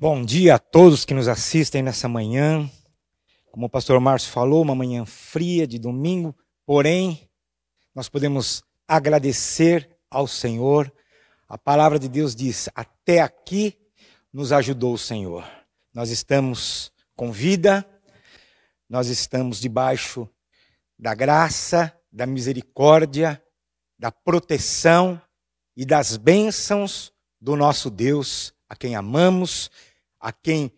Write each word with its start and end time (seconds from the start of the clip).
Bom 0.00 0.24
dia 0.24 0.54
a 0.54 0.58
todos 0.60 1.04
que 1.04 1.12
nos 1.12 1.26
assistem 1.26 1.82
nessa 1.82 2.08
manhã. 2.08 2.70
Como 3.50 3.66
o 3.66 3.68
pastor 3.68 3.98
Márcio 3.98 4.30
falou, 4.30 4.62
uma 4.62 4.72
manhã 4.72 5.04
fria 5.04 5.66
de 5.66 5.76
domingo, 5.76 6.32
porém, 6.64 7.28
nós 7.92 8.08
podemos 8.08 8.62
agradecer 8.86 9.90
ao 10.08 10.28
Senhor. 10.28 10.92
A 11.48 11.58
palavra 11.58 11.98
de 11.98 12.08
Deus 12.08 12.36
diz: 12.36 12.68
Até 12.76 13.18
aqui 13.18 13.76
nos 14.32 14.52
ajudou 14.52 14.94
o 14.94 14.98
Senhor. 14.98 15.44
Nós 15.92 16.10
estamos 16.10 16.92
com 17.16 17.32
vida, 17.32 17.84
nós 18.88 19.08
estamos 19.08 19.58
debaixo 19.58 20.28
da 20.96 21.12
graça, 21.12 21.92
da 22.12 22.24
misericórdia, 22.24 23.42
da 23.98 24.12
proteção 24.12 25.20
e 25.76 25.84
das 25.84 26.16
bênçãos 26.16 27.12
do 27.40 27.56
nosso 27.56 27.90
Deus, 27.90 28.54
a 28.68 28.76
quem 28.76 28.94
amamos 28.94 29.68
a 30.20 30.32
quem 30.32 30.72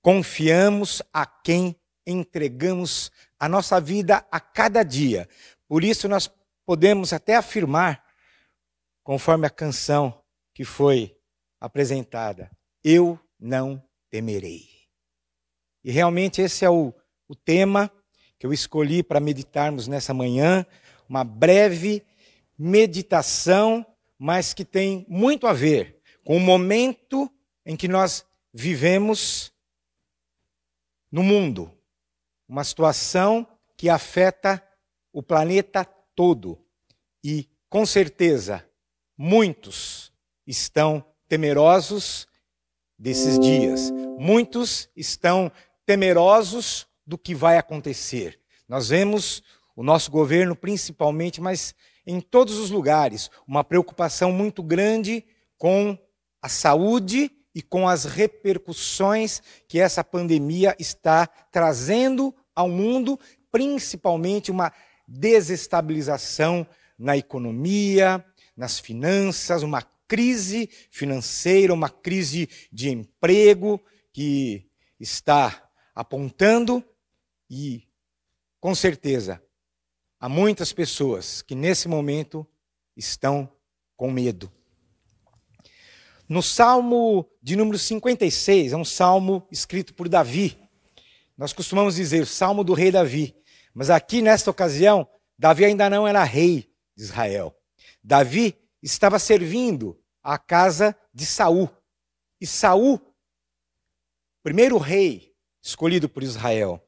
confiamos, 0.00 1.02
a 1.12 1.24
quem 1.24 1.76
entregamos 2.06 3.10
a 3.38 3.48
nossa 3.48 3.80
vida 3.80 4.26
a 4.30 4.40
cada 4.40 4.82
dia. 4.82 5.28
Por 5.68 5.84
isso 5.84 6.08
nós 6.08 6.30
podemos 6.66 7.12
até 7.12 7.36
afirmar, 7.36 8.04
conforme 9.02 9.46
a 9.46 9.50
canção 9.50 10.22
que 10.54 10.64
foi 10.64 11.16
apresentada, 11.60 12.50
eu 12.84 13.18
não 13.38 13.82
temerei. 14.10 14.68
E 15.84 15.90
realmente 15.90 16.40
esse 16.40 16.64
é 16.64 16.70
o, 16.70 16.92
o 17.28 17.34
tema 17.34 17.90
que 18.38 18.46
eu 18.46 18.52
escolhi 18.52 19.02
para 19.02 19.20
meditarmos 19.20 19.86
nessa 19.86 20.12
manhã, 20.12 20.66
uma 21.08 21.24
breve 21.24 22.04
meditação, 22.58 23.86
mas 24.18 24.52
que 24.54 24.64
tem 24.64 25.06
muito 25.08 25.46
a 25.46 25.52
ver 25.52 26.00
com 26.24 26.36
o 26.36 26.40
momento 26.40 27.30
em 27.64 27.76
que 27.76 27.88
nós 27.88 28.24
vivemos 28.52 29.52
no 31.10 31.22
mundo, 31.22 31.70
uma 32.48 32.64
situação 32.64 33.46
que 33.76 33.88
afeta 33.88 34.62
o 35.12 35.22
planeta 35.22 35.84
todo. 36.14 36.58
E, 37.22 37.48
com 37.68 37.84
certeza, 37.86 38.66
muitos 39.16 40.12
estão 40.46 41.04
temerosos 41.28 42.26
desses 42.98 43.38
dias. 43.38 43.90
Muitos 44.18 44.88
estão 44.96 45.50
temerosos 45.84 46.86
do 47.06 47.18
que 47.18 47.34
vai 47.34 47.58
acontecer. 47.58 48.40
Nós 48.68 48.88
vemos 48.88 49.42
o 49.74 49.82
nosso 49.82 50.10
governo, 50.10 50.54
principalmente, 50.54 51.40
mas 51.40 51.74
em 52.06 52.20
todos 52.20 52.58
os 52.58 52.70
lugares, 52.70 53.30
uma 53.46 53.64
preocupação 53.64 54.32
muito 54.32 54.62
grande 54.62 55.24
com 55.56 55.98
a 56.40 56.48
saúde 56.48 57.30
e 57.54 57.60
com 57.60 57.88
as 57.88 58.04
repercussões 58.04 59.42
que 59.68 59.78
essa 59.78 60.02
pandemia 60.02 60.74
está 60.78 61.26
trazendo 61.26 62.34
ao 62.54 62.68
mundo, 62.68 63.18
principalmente 63.50 64.50
uma 64.50 64.72
desestabilização 65.06 66.66
na 66.98 67.16
economia, 67.16 68.24
nas 68.56 68.78
finanças, 68.78 69.62
uma 69.62 69.82
crise 70.06 70.68
financeira, 70.90 71.72
uma 71.72 71.88
crise 71.88 72.48
de 72.70 72.90
emprego 72.90 73.80
que 74.12 74.68
está 75.00 75.70
apontando 75.94 76.84
e, 77.48 77.88
com 78.60 78.74
certeza, 78.74 79.42
há 80.20 80.28
muitas 80.28 80.72
pessoas 80.72 81.42
que 81.42 81.54
nesse 81.54 81.88
momento 81.88 82.46
estão 82.96 83.50
com 83.96 84.10
medo. 84.10 84.50
No 86.32 86.42
Salmo 86.42 87.28
de 87.42 87.56
número 87.56 87.76
56, 87.76 88.72
é 88.72 88.76
um 88.78 88.86
salmo 88.86 89.46
escrito 89.52 89.92
por 89.92 90.08
Davi. 90.08 90.58
Nós 91.36 91.52
costumamos 91.52 91.96
dizer 91.96 92.22
o 92.22 92.26
Salmo 92.26 92.64
do 92.64 92.72
rei 92.72 92.90
Davi. 92.90 93.36
Mas 93.74 93.90
aqui, 93.90 94.22
nesta 94.22 94.50
ocasião, 94.50 95.06
Davi 95.38 95.66
ainda 95.66 95.90
não 95.90 96.08
era 96.08 96.24
rei 96.24 96.72
de 96.96 97.02
Israel. 97.02 97.54
Davi 98.02 98.56
estava 98.82 99.18
servindo 99.18 100.00
a 100.22 100.38
casa 100.38 100.96
de 101.12 101.26
Saul. 101.26 101.68
E 102.40 102.46
Saul, 102.46 102.98
primeiro 104.42 104.78
rei 104.78 105.34
escolhido 105.62 106.08
por 106.08 106.22
Israel. 106.22 106.82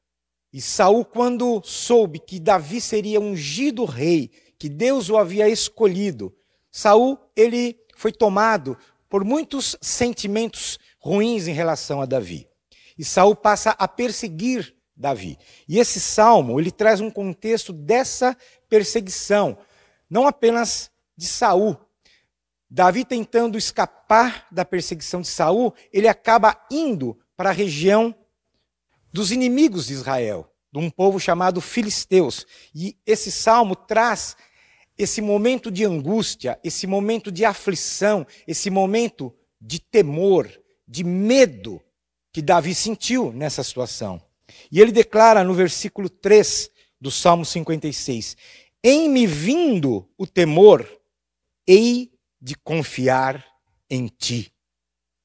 E 0.55 0.63
Saul, 0.63 1.05
quando 1.05 1.61
soube 1.63 2.19
que 2.19 2.41
Davi 2.41 2.81
seria 2.81 3.21
ungido 3.21 3.85
rei, 3.85 4.31
que 4.59 4.71
Deus 4.71 5.11
o 5.11 5.19
havia 5.19 5.51
escolhido, 5.51 6.35
Saul, 6.71 7.19
ele 7.37 7.79
foi 7.95 8.11
tomado 8.11 8.77
por 9.15 9.25
muitos 9.25 9.77
sentimentos 9.81 10.77
ruins 10.99 11.47
em 11.47 11.53
relação 11.53 12.03
a 12.03 12.05
Davi. 12.05 12.49
E 12.99 13.05
Saul 13.05 13.37
passa 13.37 13.71
a 13.71 13.87
perseguir 13.87 14.75
Davi. 14.97 15.39
E 15.69 15.79
esse 15.79 16.01
salmo, 16.01 16.59
ele 16.59 16.73
traz 16.73 17.01
um 17.01 17.09
contexto 17.09 17.73
dessa 17.73 18.37
perseguição, 18.69 19.57
não 20.11 20.27
apenas 20.27 20.91
de 21.17 21.29
Saul. 21.29 21.79
Davi 22.69 23.05
tentando 23.05 23.57
escapar 23.57 24.49
da 24.51 24.65
perseguição 24.65 25.21
de 25.21 25.29
Saul, 25.29 25.73
ele 25.93 26.09
acaba 26.09 26.61
indo 26.69 27.17
para 27.37 27.51
a 27.51 27.53
região 27.53 28.13
dos 29.13 29.31
inimigos 29.31 29.87
de 29.87 29.93
Israel, 29.93 30.53
de 30.73 30.81
um 30.81 30.91
povo 30.91 31.21
chamado 31.21 31.61
filisteus. 31.61 32.45
E 32.75 32.99
esse 33.07 33.31
salmo 33.31 33.77
traz 33.77 34.37
esse 34.97 35.21
momento 35.21 35.71
de 35.71 35.85
angústia, 35.85 36.59
esse 36.63 36.87
momento 36.87 37.31
de 37.33 37.45
aflição, 37.45 38.27
esse 38.47 38.71
momento 38.71 39.35
de 39.61 39.81
temor, 39.81 40.51
de 40.87 41.03
medo 41.03 41.81
que 42.33 42.43
Davi 42.43 42.75
sentiu 42.75 43.33
nessa 43.33 43.63
situação. 43.63 44.23
E 44.71 44.81
ele 44.81 44.93
declara 44.93 45.43
no 45.43 45.55
versículo 45.55 46.09
3 46.09 46.71
do 47.01 47.11
Salmo 47.11 47.45
56: 47.45 48.37
Em 48.83 49.09
me 49.09 49.27
vindo 49.27 50.09
o 50.17 50.27
temor, 50.27 50.89
hei 51.67 52.13
de 52.41 52.55
confiar 52.57 53.45
em 53.89 54.07
ti. 54.07 54.53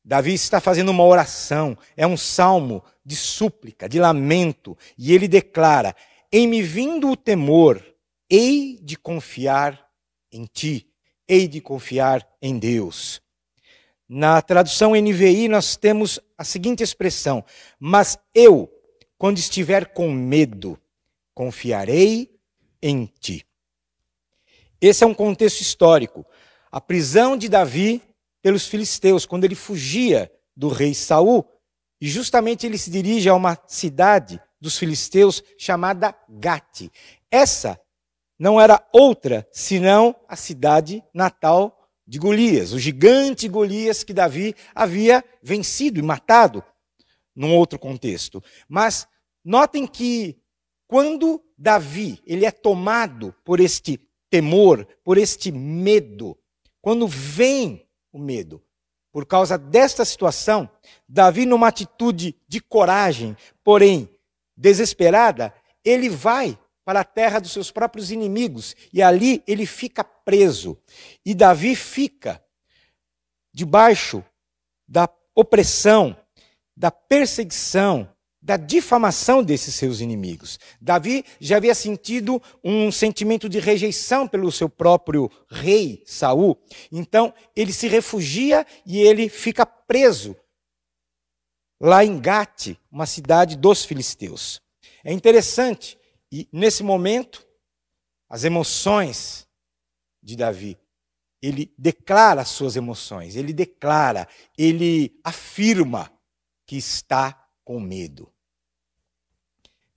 Davi 0.03 0.33
está 0.33 0.59
fazendo 0.59 0.89
uma 0.89 1.03
oração, 1.03 1.77
é 1.95 2.07
um 2.07 2.17
salmo 2.17 2.83
de 3.05 3.15
súplica, 3.15 3.87
de 3.87 3.99
lamento, 3.99 4.77
e 4.97 5.13
ele 5.13 5.27
declara: 5.27 5.95
Em 6.31 6.47
me 6.47 6.61
vindo 6.61 7.09
o 7.11 7.17
temor, 7.17 7.83
hei 8.29 8.79
de 8.81 8.95
confiar 8.95 9.89
em 10.31 10.45
ti, 10.45 10.87
hei 11.27 11.47
de 11.47 11.59
confiar 11.59 12.27
em 12.41 12.59
Deus. 12.59 13.21
Na 14.07 14.41
tradução 14.41 14.91
NVI, 14.95 15.47
nós 15.47 15.75
temos 15.75 16.19
a 16.37 16.43
seguinte 16.43 16.83
expressão: 16.83 17.43
Mas 17.79 18.17
eu, 18.33 18.71
quando 19.17 19.37
estiver 19.37 19.93
com 19.93 20.11
medo, 20.11 20.79
confiarei 21.33 22.35
em 22.81 23.05
ti. 23.19 23.45
Esse 24.81 25.03
é 25.03 25.07
um 25.07 25.13
contexto 25.13 25.61
histórico. 25.61 26.25
A 26.71 26.79
prisão 26.79 27.35
de 27.35 27.49
Davi 27.49 28.01
pelos 28.41 28.67
filisteus, 28.67 29.25
quando 29.25 29.43
ele 29.43 29.55
fugia 29.55 30.31
do 30.55 30.69
rei 30.69 30.93
Saul, 30.93 31.45
e 31.99 32.07
justamente 32.07 32.65
ele 32.65 32.77
se 32.77 32.89
dirige 32.89 33.27
a 33.27 33.35
uma 33.35 33.57
cidade 33.67 34.41
dos 34.59 34.77
filisteus 34.77 35.43
chamada 35.57 36.15
Gate. 36.29 36.89
Essa 37.29 37.79
não 38.39 38.59
era 38.59 38.81
outra 38.93 39.45
senão 39.51 40.15
a 40.27 40.37
cidade 40.37 41.03
natal 41.13 41.75
de 42.07 42.17
Golias, 42.17 42.71
o 42.71 42.79
gigante 42.79 43.47
Golias 43.47 44.03
que 44.03 44.13
Davi 44.13 44.55
havia 44.73 45.23
vencido 45.43 45.99
e 45.99 46.01
matado 46.01 46.63
num 47.35 47.53
outro 47.53 47.77
contexto. 47.77 48.41
Mas 48.67 49.07
notem 49.43 49.85
que 49.85 50.41
quando 50.87 51.43
Davi 51.57 52.19
ele 52.25 52.45
é 52.45 52.51
tomado 52.51 53.35
por 53.43 53.59
este 53.59 53.99
temor, 54.29 54.87
por 55.03 55.17
este 55.17 55.51
medo, 55.51 56.35
quando 56.81 57.07
vem 57.07 57.87
o 58.11 58.17
medo, 58.17 58.63
por 59.11 59.25
causa 59.25 59.57
desta 59.57 60.05
situação, 60.05 60.69
Davi 61.07 61.45
numa 61.45 61.67
atitude 61.67 62.35
de 62.47 62.59
coragem, 62.59 63.35
porém 63.63 64.09
desesperada, 64.55 65.53
ele 65.83 66.09
vai 66.09 66.57
para 66.89 67.01
a 67.01 67.03
terra 67.03 67.37
dos 67.37 67.51
seus 67.51 67.69
próprios 67.69 68.09
inimigos, 68.09 68.75
e 68.91 68.99
ali 68.99 69.43
ele 69.45 69.67
fica 69.67 70.03
preso. 70.03 70.75
E 71.23 71.35
Davi 71.35 71.75
fica 71.75 72.43
debaixo 73.53 74.25
da 74.87 75.07
opressão, 75.35 76.17
da 76.75 76.89
perseguição, 76.89 78.11
da 78.41 78.57
difamação 78.57 79.43
desses 79.43 79.75
seus 79.75 79.99
inimigos. 79.99 80.57
Davi 80.81 81.23
já 81.39 81.57
havia 81.57 81.75
sentido 81.75 82.41
um 82.63 82.91
sentimento 82.91 83.47
de 83.47 83.59
rejeição 83.59 84.27
pelo 84.27 84.51
seu 84.51 84.67
próprio 84.67 85.29
rei 85.47 86.01
Saul. 86.07 86.59
Então, 86.91 87.31
ele 87.55 87.71
se 87.71 87.87
refugia 87.87 88.65
e 88.83 88.99
ele 88.99 89.29
fica 89.29 89.63
preso 89.63 90.35
lá 91.79 92.03
em 92.03 92.19
Gate, 92.19 92.77
uma 92.91 93.05
cidade 93.05 93.55
dos 93.55 93.85
filisteus. 93.85 94.59
É 95.03 95.13
interessante 95.13 95.98
e 96.31 96.47
nesse 96.51 96.83
momento, 96.83 97.45
as 98.29 98.43
emoções 98.43 99.47
de 100.21 100.35
Davi, 100.35 100.77
ele 101.41 101.73
declara 101.77 102.41
as 102.41 102.49
suas 102.49 102.75
emoções, 102.75 103.35
ele 103.35 103.53
declara, 103.53 104.27
ele 104.57 105.19
afirma 105.23 106.11
que 106.65 106.75
está 106.77 107.47
com 107.63 107.79
medo. 107.79 108.31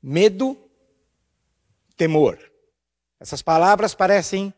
Medo, 0.01 0.57
temor. 1.97 2.39
Essas 3.21 3.43
palavras 3.43 3.95
parecem 3.95 4.53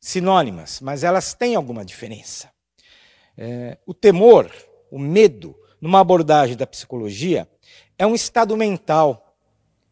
sinônimas, 0.00 0.80
mas 0.80 1.02
elas 1.02 1.34
têm 1.34 1.54
alguma 1.54 1.84
diferença. 1.84 2.52
É, 3.36 3.78
o 3.86 3.94
temor, 3.94 4.52
o 4.90 4.98
medo, 4.98 5.56
numa 5.80 6.00
abordagem 6.00 6.56
da 6.56 6.66
psicologia, 6.66 7.48
é 7.96 8.06
um 8.06 8.14
estado 8.14 8.56
mental, 8.56 9.36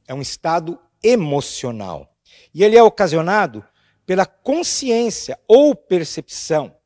é 0.06 0.14
um 0.14 0.20
estado 0.20 0.78
emocional. 1.02 2.16
E 2.54 2.64
ele 2.64 2.76
é 2.76 2.82
ocasionado 2.82 3.64
pela 4.04 4.24
consciência 4.24 5.38
ou 5.46 5.74
percepção 5.74 6.76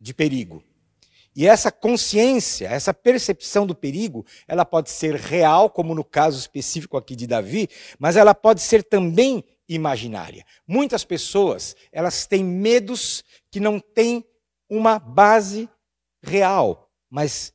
de 0.00 0.12
perigo. 0.12 0.62
E 1.34 1.46
essa 1.46 1.70
consciência, 1.70 2.66
essa 2.66 2.94
percepção 2.94 3.66
do 3.66 3.74
perigo, 3.74 4.24
ela 4.48 4.64
pode 4.64 4.90
ser 4.90 5.14
real, 5.14 5.68
como 5.68 5.94
no 5.94 6.02
caso 6.02 6.38
específico 6.38 6.96
aqui 6.96 7.14
de 7.14 7.26
Davi, 7.26 7.68
mas 7.98 8.16
ela 8.16 8.34
pode 8.34 8.62
ser 8.62 8.82
também 8.82 9.44
imaginária. 9.68 10.44
Muitas 10.66 11.04
pessoas, 11.04 11.76
elas 11.92 12.26
têm 12.26 12.42
medos 12.42 13.22
que 13.50 13.60
não 13.60 13.78
têm 13.78 14.24
uma 14.68 14.98
base 14.98 15.68
real, 16.22 16.90
mas 17.10 17.52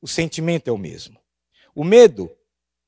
o 0.00 0.08
sentimento 0.08 0.68
é 0.68 0.72
o 0.72 0.78
mesmo. 0.78 1.20
O 1.74 1.84
medo, 1.84 2.30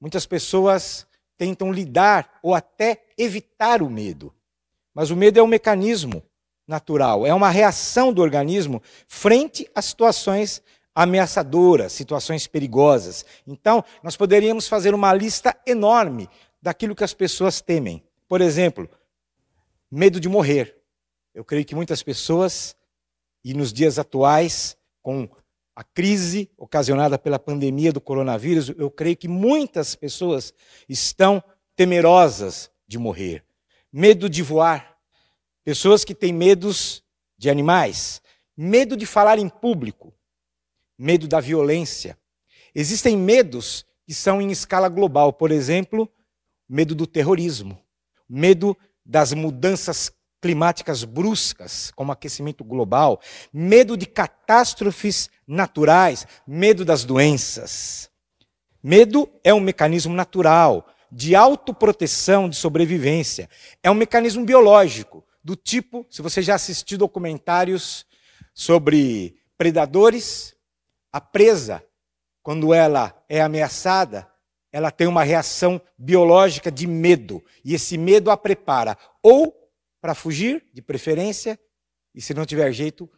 muitas 0.01 0.25
pessoas 0.25 1.07
tentam 1.43 1.73
lidar 1.73 2.39
ou 2.41 2.55
até 2.55 3.03
evitar 3.19 3.83
o 3.83 3.91
medo. 3.91 4.33
Mas 4.95 5.11
o 5.11 5.17
medo 5.17 5.41
é 5.41 5.43
um 5.43 5.49
mecanismo 5.49 6.23
natural, 6.69 7.27
é 7.27 7.35
uma 7.35 7.51
reação 7.51 8.13
do 8.13 8.23
organismo 8.23 8.81
frente 9.09 9.69
a 9.75 9.83
situações 9.83 10.63
ameaçadoras, 10.95 11.93
situações 11.93 12.47
perigosas. 12.47 13.27
Então, 13.45 13.85
nós 14.05 14.17
poderíamos 14.17 14.69
fazer 14.69 14.95
uma 14.95 15.13
lista 15.13 15.57
enorme 15.67 16.29
daquilo 16.63 16.95
que 16.95 17.03
as 17.03 17.13
pessoas 17.13 17.61
temem. 17.61 18.05
Por 18.29 18.41
exemplo, 18.41 18.89
medo 19.91 20.21
de 20.21 20.29
morrer. 20.29 20.81
Eu 21.35 21.45
creio 21.45 21.65
que 21.65 21.75
muitas 21.75 22.05
pessoas, 22.05 22.77
e 23.45 23.53
nos 23.53 23.73
dias 23.73 23.99
atuais, 23.99 24.77
com 25.03 25.29
a 25.75 25.83
crise 25.83 26.51
ocasionada 26.57 27.19
pela 27.19 27.39
pandemia 27.39 27.93
do 27.93 28.01
coronavírus, 28.01 28.71
eu 28.77 28.91
creio 28.91 29.17
que 29.17 29.29
muitas 29.29 29.95
pessoas 29.95 30.53
estão 30.89 31.43
temerosas 31.75 32.71
de 32.87 32.99
morrer. 32.99 33.45
Medo 33.93 34.29
de 34.29 34.43
voar, 34.43 34.93
Pessoas 35.65 36.05
que 36.05 36.15
têm 36.15 36.33
medos 36.33 37.05
de 37.39 37.49
animais, 37.49 38.21
medo 38.57 38.97
de 38.97 39.07
falar 39.07 39.39
em 39.39 39.49
público, 39.49 40.13
medo 40.99 41.29
da 41.29 41.39
violência. 41.39 42.19
Existem 42.75 43.17
medos 43.17 43.87
que 44.05 44.13
são 44.13 44.43
em 44.43 44.51
escala 44.51 44.89
global, 44.89 45.33
por 45.33 45.53
exemplo, 45.53 46.11
medo 46.69 46.97
do 46.97 47.07
terrorismo, 47.07 47.81
medo 48.29 48.77
das 49.07 49.33
mudanças 49.33 50.13
climáticas 50.43 51.05
bruscas, 51.05 51.93
como 51.95 52.11
aquecimento 52.11 52.65
global, 52.65 53.21
medo 53.53 53.97
de 53.97 54.07
catástrofes 54.07 55.31
naturais, 55.47 56.27
medo 56.45 56.85
das 56.85 57.05
doenças. 57.05 58.11
Medo 58.83 59.31
é 59.45 59.55
um 59.55 59.61
mecanismo 59.61 60.13
natural 60.13 60.89
de 61.11 61.37
autoproteção, 61.37 62.49
de 62.49 62.57
sobrevivência. 62.57 63.49
É 63.83 63.91
um 63.91 63.95
mecanismo 63.95 64.45
biológico 64.45 65.25
do 65.45 65.55
tipo, 65.55 66.05
se 66.11 66.21
você 66.21 66.43
já 66.43 66.57
assistiu 66.57 66.99
documentários 66.99 68.05
sobre 68.53 69.37
predadores, 69.57 70.57
a 71.13 71.21
presa, 71.21 71.85
quando 72.43 72.75
ela 72.75 73.15
é 73.29 73.41
ameaçada, 73.41 74.29
ela 74.73 74.91
tem 74.91 75.07
uma 75.07 75.23
reação 75.23 75.81
biológica 75.97 76.71
de 76.71 76.87
medo. 76.89 77.45
E 77.65 77.75
esse 77.75 77.97
medo 77.97 78.31
a 78.31 78.37
prepara 78.37 78.99
ou 79.23 79.62
para 80.03 80.17
fugir, 80.17 80.67
de 80.75 80.83
preferência, 80.83 81.57
e 82.13 82.21
se 82.21 82.35
não 82.35 82.45
tiver 82.45 82.73
jeito, 82.73 83.09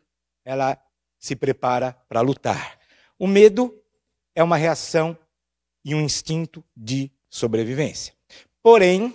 ela 0.44 0.78
se 1.18 1.34
prepara 1.34 1.94
para 2.06 2.20
lutar. 2.20 2.78
O 3.18 3.26
medo 3.26 3.74
é 4.34 4.42
uma 4.42 4.58
reação 4.58 5.16
e 5.82 5.94
um 5.94 6.00
instinto 6.02 6.62
de 6.76 7.10
sobrevivência. 7.30 8.12
Porém, 8.62 9.14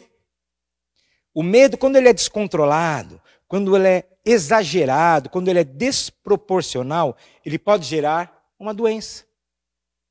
o 1.31 1.43
medo, 1.43 1.77
quando 1.77 1.95
ele 1.95 2.09
é 2.09 2.13
descontrolado, 2.13 3.21
quando 3.47 3.75
ele 3.77 3.87
é 3.87 4.09
exagerado, 4.25 5.29
quando 5.29 5.47
ele 5.47 5.59
é 5.59 5.63
desproporcional, 5.63 7.15
ele 7.45 7.59
pode 7.59 7.85
gerar 7.85 8.51
uma 8.57 8.73
doença, 8.73 9.25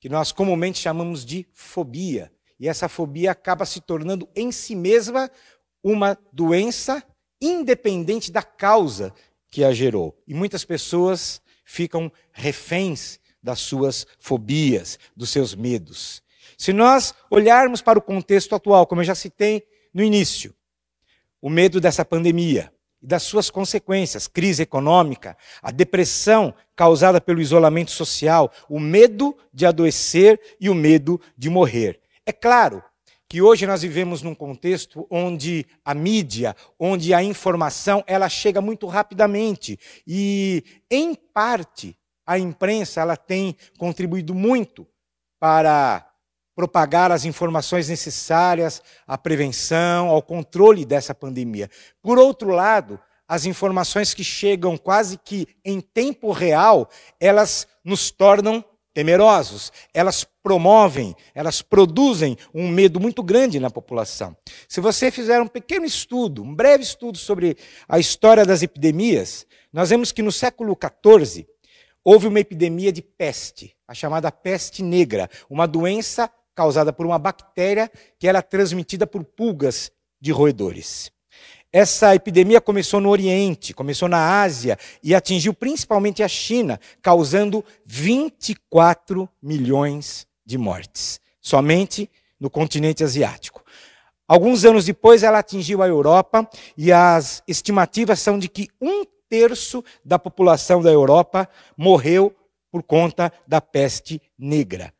que 0.00 0.08
nós 0.08 0.30
comumente 0.30 0.78
chamamos 0.78 1.24
de 1.24 1.44
fobia. 1.52 2.32
E 2.58 2.68
essa 2.68 2.88
fobia 2.88 3.32
acaba 3.32 3.66
se 3.66 3.80
tornando 3.80 4.28
em 4.36 4.52
si 4.52 4.76
mesma 4.76 5.28
uma 5.82 6.16
doença 6.32 7.04
independente 7.40 8.30
da 8.30 8.42
causa 8.42 9.12
que 9.50 9.64
a 9.64 9.72
gerou. 9.72 10.16
E 10.26 10.34
muitas 10.34 10.64
pessoas 10.64 11.40
ficam 11.64 12.10
reféns 12.32 13.18
das 13.42 13.60
suas 13.60 14.06
fobias, 14.18 14.98
dos 15.16 15.30
seus 15.30 15.54
medos. 15.54 16.22
Se 16.56 16.72
nós 16.72 17.14
olharmos 17.30 17.80
para 17.80 17.98
o 17.98 18.02
contexto 18.02 18.54
atual, 18.54 18.86
como 18.86 19.00
eu 19.00 19.04
já 19.04 19.14
citei 19.14 19.66
no 19.94 20.02
início, 20.02 20.54
o 21.40 21.48
medo 21.48 21.80
dessa 21.80 22.04
pandemia 22.04 22.72
e 23.00 23.06
das 23.06 23.22
suas 23.22 23.48
consequências, 23.48 24.26
crise 24.26 24.62
econômica, 24.62 25.36
a 25.62 25.70
depressão 25.70 26.52
causada 26.74 27.20
pelo 27.20 27.40
isolamento 27.40 27.92
social, 27.92 28.52
o 28.68 28.80
medo 28.80 29.36
de 29.52 29.64
adoecer 29.66 30.40
e 30.60 30.68
o 30.68 30.74
medo 30.74 31.20
de 31.36 31.48
morrer. 31.48 32.00
É 32.26 32.32
claro 32.32 32.82
que 33.28 33.42
hoje 33.42 33.66
nós 33.66 33.82
vivemos 33.82 34.22
num 34.22 34.34
contexto 34.34 35.06
onde 35.10 35.66
a 35.84 35.92
mídia, 35.92 36.56
onde 36.78 37.12
a 37.12 37.22
informação, 37.22 38.02
ela 38.06 38.28
chega 38.28 38.60
muito 38.60 38.86
rapidamente 38.86 39.78
e 40.06 40.64
em 40.90 41.14
parte 41.14 41.96
a 42.26 42.38
imprensa 42.38 43.00
ela 43.02 43.16
tem 43.16 43.54
contribuído 43.78 44.34
muito 44.34 44.86
para 45.38 46.06
propagar 46.54 47.12
as 47.12 47.24
informações 47.24 47.88
necessárias 47.88 48.82
à 49.06 49.16
prevenção, 49.16 50.08
ao 50.08 50.20
controle 50.22 50.84
dessa 50.84 51.14
pandemia. 51.14 51.70
Por 52.02 52.18
outro 52.18 52.50
lado, 52.50 52.98
as 53.28 53.44
informações 53.44 54.14
que 54.14 54.24
chegam 54.24 54.76
quase 54.76 55.18
que 55.18 55.46
em 55.64 55.80
tempo 55.80 56.32
real, 56.32 56.88
elas 57.20 57.68
nos 57.84 58.10
tornam 58.10 58.64
temerosos, 58.98 59.70
elas 59.94 60.26
promovem, 60.42 61.14
elas 61.32 61.62
produzem 61.62 62.36
um 62.52 62.66
medo 62.66 62.98
muito 62.98 63.22
grande 63.22 63.60
na 63.60 63.70
população. 63.70 64.36
Se 64.68 64.80
você 64.80 65.08
fizer 65.08 65.40
um 65.40 65.46
pequeno 65.46 65.86
estudo, 65.86 66.42
um 66.42 66.52
breve 66.52 66.82
estudo 66.82 67.16
sobre 67.16 67.56
a 67.88 68.00
história 68.00 68.44
das 68.44 68.60
epidemias, 68.60 69.46
nós 69.72 69.90
vemos 69.90 70.10
que 70.10 70.20
no 70.20 70.32
século 70.32 70.76
XIV 70.76 71.46
houve 72.02 72.26
uma 72.26 72.40
epidemia 72.40 72.90
de 72.90 73.00
peste, 73.00 73.72
a 73.86 73.94
chamada 73.94 74.32
peste 74.32 74.82
negra, 74.82 75.30
uma 75.48 75.68
doença 75.68 76.28
causada 76.52 76.92
por 76.92 77.06
uma 77.06 77.20
bactéria 77.20 77.88
que 78.18 78.26
era 78.26 78.42
transmitida 78.42 79.06
por 79.06 79.22
pulgas 79.22 79.92
de 80.20 80.32
roedores. 80.32 81.12
Essa 81.72 82.14
epidemia 82.14 82.62
começou 82.62 82.98
no 82.98 83.10
Oriente, 83.10 83.74
começou 83.74 84.08
na 84.08 84.40
Ásia 84.40 84.78
e 85.02 85.14
atingiu 85.14 85.52
principalmente 85.52 86.22
a 86.22 86.28
China, 86.28 86.80
causando 87.02 87.62
24 87.84 89.28
milhões 89.42 90.26
de 90.46 90.56
mortes, 90.56 91.20
somente 91.40 92.10
no 92.40 92.48
continente 92.48 93.04
asiático. 93.04 93.62
Alguns 94.26 94.64
anos 94.64 94.86
depois, 94.86 95.22
ela 95.22 95.40
atingiu 95.40 95.82
a 95.82 95.88
Europa 95.88 96.48
e 96.76 96.90
as 96.90 97.42
estimativas 97.46 98.18
são 98.20 98.38
de 98.38 98.48
que 98.48 98.68
um 98.80 99.04
terço 99.28 99.84
da 100.02 100.18
população 100.18 100.80
da 100.80 100.90
Europa 100.90 101.46
morreu 101.76 102.34
por 102.70 102.82
conta 102.82 103.30
da 103.46 103.60
peste 103.60 104.22
negra. 104.38 104.92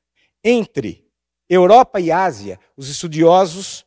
Entre 0.44 1.06
Europa 1.48 1.98
e 1.98 2.12
Ásia, 2.12 2.60
os 2.76 2.90
estudiosos 2.90 3.87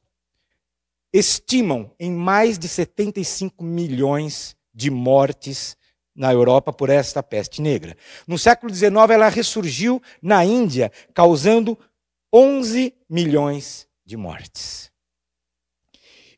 estimam 1.13 1.91
em 1.99 2.11
mais 2.11 2.57
de 2.57 2.67
75 2.67 3.63
milhões 3.63 4.55
de 4.73 4.89
mortes 4.89 5.75
na 6.15 6.31
Europa 6.31 6.71
por 6.71 6.89
esta 6.89 7.21
peste 7.21 7.61
negra. 7.61 7.95
No 8.27 8.37
século 8.37 8.73
XIX, 8.73 8.93
ela 9.11 9.29
ressurgiu 9.29 10.01
na 10.21 10.43
Índia, 10.45 10.91
causando 11.13 11.77
11 12.33 12.93
milhões 13.09 13.87
de 14.05 14.15
mortes. 14.15 14.91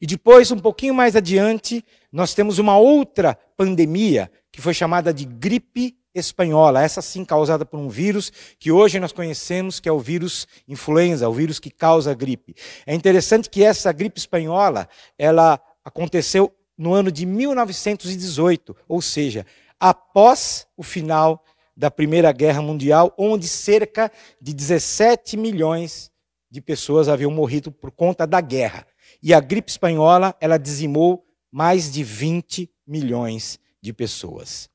E 0.02 0.06
depois, 0.06 0.52
um 0.52 0.60
pouquinho 0.60 0.94
mais 0.94 1.16
adiante, 1.16 1.84
nós 2.12 2.34
temos 2.34 2.60
uma 2.60 2.78
outra 2.78 3.38
pandemia 3.56 4.32
que 4.52 4.62
foi 4.62 4.74
chamada 4.74 5.14
de 5.14 5.26
gripe 5.26 5.98
espanhola, 6.14 6.84
essa 6.84 7.02
sim 7.02 7.26
causada 7.26 7.66
por 7.66 7.80
um 7.80 7.90
vírus 7.90 8.32
que 8.60 8.72
hoje 8.72 9.00
nós 9.00 9.12
conhecemos 9.12 9.80
que 9.80 9.90
é 9.90 9.92
o 9.92 10.00
vírus 10.00 10.48
influenza, 10.68 11.28
o 11.28 11.34
vírus 11.34 11.60
que 11.60 11.70
causa 11.70 12.14
gripe. 12.14 12.56
É 12.86 12.94
interessante 12.94 13.50
que 13.50 13.64
essa 13.64 13.92
gripe 13.92 14.20
espanhola, 14.20 14.88
ela 15.18 15.60
aconteceu 15.84 16.54
no 16.78 16.94
ano 16.94 17.12
de 17.12 17.26
1918, 17.26 18.76
ou 18.88 19.02
seja, 19.02 19.46
após 19.80 20.68
o 20.78 20.84
final 20.84 21.44
da 21.76 21.90
Primeira 21.90 22.32
Guerra 22.32 22.62
Mundial, 22.62 23.14
onde 23.18 23.48
cerca 23.48 24.12
de 24.40 24.54
17 24.54 25.36
milhões 25.38 26.12
de 26.50 26.62
pessoas 26.62 27.10
haviam 27.10 27.32
morrido 27.32 27.72
por 27.72 27.92
conta 27.92 28.28
da 28.28 28.40
guerra. 28.40 28.86
E 29.22 29.34
a 29.34 29.40
gripe 29.40 29.72
espanhola, 29.72 30.36
ela 30.40 30.58
dizimou 30.58 31.26
mais 31.52 31.92
de 31.92 32.04
20 32.04 32.70
milhões 32.86 33.60
de 33.82 33.92
pessoas. 33.92 34.70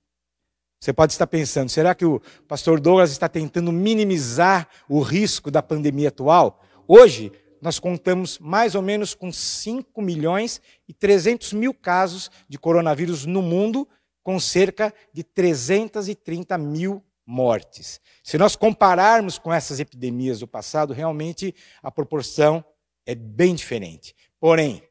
Você 0.81 0.93
pode 0.93 1.13
estar 1.13 1.27
pensando, 1.27 1.69
será 1.69 1.95
que 1.95 2.05
o 2.05 2.21
pastor 2.47 2.81
Douglas 2.81 3.11
está 3.11 3.29
tentando 3.29 3.73
minimizar 3.73 4.69
o 4.89 5.01
risco 5.01 5.51
da 5.51 5.61
pandemia 5.61 6.09
atual? 6.09 6.63
Hoje, 6.87 7.33
nós 7.61 7.81
contamos 7.81 8.39
mais 8.39 8.77
ou 8.77 8.83
menos 8.83 9.13
com 9.13 9.33
5 9.33 10.01
milhões 10.01 10.61
e 10.87 10.95
300 10.95 11.53
mil 11.53 11.75
casos 11.75 12.31
de 12.49 12.57
coronavírus 12.57 13.27
no 13.27 13.43
mundo, 13.43 13.89
com 14.23 14.39
cerca 14.39 14.95
de 15.13 15.25
330 15.25 16.57
mil 16.57 17.05
mortes. 17.27 18.01
Se 18.23 18.39
nós 18.39 18.55
compararmos 18.55 19.37
com 19.37 19.53
essas 19.53 19.81
epidemias 19.81 20.39
do 20.39 20.47
passado, 20.47 20.93
realmente 20.93 21.53
a 21.83 21.91
proporção 21.91 22.65
é 23.05 23.17
bem 23.17 23.55
diferente. 23.55 24.15
Porém, 24.39 24.83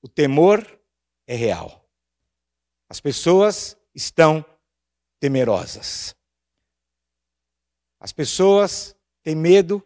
o 0.00 0.08
temor 0.08 0.66
é 1.26 1.34
real. 1.34 1.86
As 2.88 3.00
pessoas 3.00 3.76
estão 3.94 4.44
temerosas. 5.24 6.14
As 7.98 8.12
pessoas 8.12 8.94
têm 9.22 9.34
medo 9.34 9.82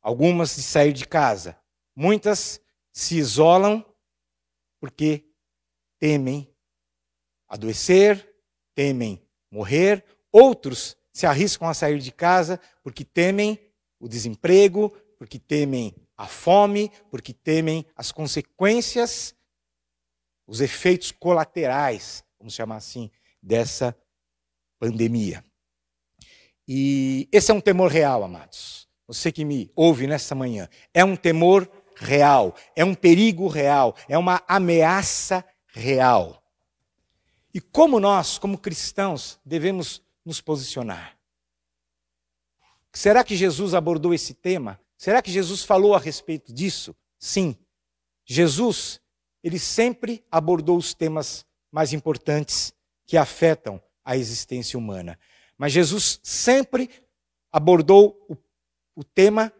algumas 0.00 0.56
de 0.56 0.62
sair 0.62 0.94
de 0.94 1.06
casa. 1.06 1.60
Muitas 1.94 2.58
se 2.90 3.18
isolam 3.18 3.84
porque 4.80 5.30
temem 5.98 6.50
adoecer, 7.46 8.34
temem 8.74 9.22
morrer. 9.50 10.02
Outros 10.32 10.96
se 11.12 11.26
arriscam 11.26 11.68
a 11.68 11.74
sair 11.74 11.98
de 11.98 12.10
casa 12.10 12.58
porque 12.82 13.04
temem 13.04 13.60
o 14.00 14.08
desemprego, 14.08 14.88
porque 15.18 15.38
temem 15.38 15.94
a 16.16 16.26
fome, 16.26 16.90
porque 17.10 17.34
temem 17.34 17.84
as 17.94 18.10
consequências, 18.10 19.36
os 20.46 20.62
efeitos 20.62 21.12
colaterais, 21.12 22.24
vamos 22.38 22.54
chamar 22.54 22.76
assim, 22.76 23.10
dessa 23.42 23.94
pandemia. 24.78 25.44
E 26.66 27.28
esse 27.32 27.50
é 27.50 27.54
um 27.54 27.60
temor 27.60 27.90
real, 27.90 28.22
amados 28.22 28.88
você 29.08 29.32
que 29.32 29.42
me 29.42 29.72
ouve 29.74 30.06
nessa 30.06 30.34
manhã, 30.34 30.68
é 30.92 31.02
um 31.02 31.16
temor 31.16 31.68
real, 31.96 32.54
é 32.76 32.84
um 32.84 32.94
perigo 32.94 33.48
real, 33.48 33.96
é 34.06 34.18
uma 34.18 34.42
ameaça 34.46 35.42
real. 35.68 36.44
E 37.52 37.58
como 37.58 37.98
nós, 37.98 38.36
como 38.36 38.58
cristãos, 38.58 39.40
devemos 39.44 40.02
nos 40.22 40.42
posicionar? 40.42 41.18
Será 42.92 43.24
que 43.24 43.34
Jesus 43.34 43.72
abordou 43.72 44.12
esse 44.12 44.34
tema? 44.34 44.78
Será 44.98 45.22
que 45.22 45.32
Jesus 45.32 45.64
falou 45.64 45.94
a 45.94 45.98
respeito 45.98 46.52
disso? 46.52 46.94
Sim. 47.18 47.56
Jesus, 48.26 49.00
ele 49.42 49.58
sempre 49.58 50.22
abordou 50.30 50.76
os 50.76 50.92
temas 50.92 51.46
mais 51.72 51.94
importantes 51.94 52.74
que 53.06 53.16
afetam 53.16 53.80
a 54.08 54.16
existência 54.16 54.78
humana. 54.78 55.18
Mas 55.56 55.72
Jesus 55.72 56.20
sempre 56.22 56.90
abordou 57.52 58.24
o 58.28 58.36
o 58.98 59.04
tema 59.04 59.52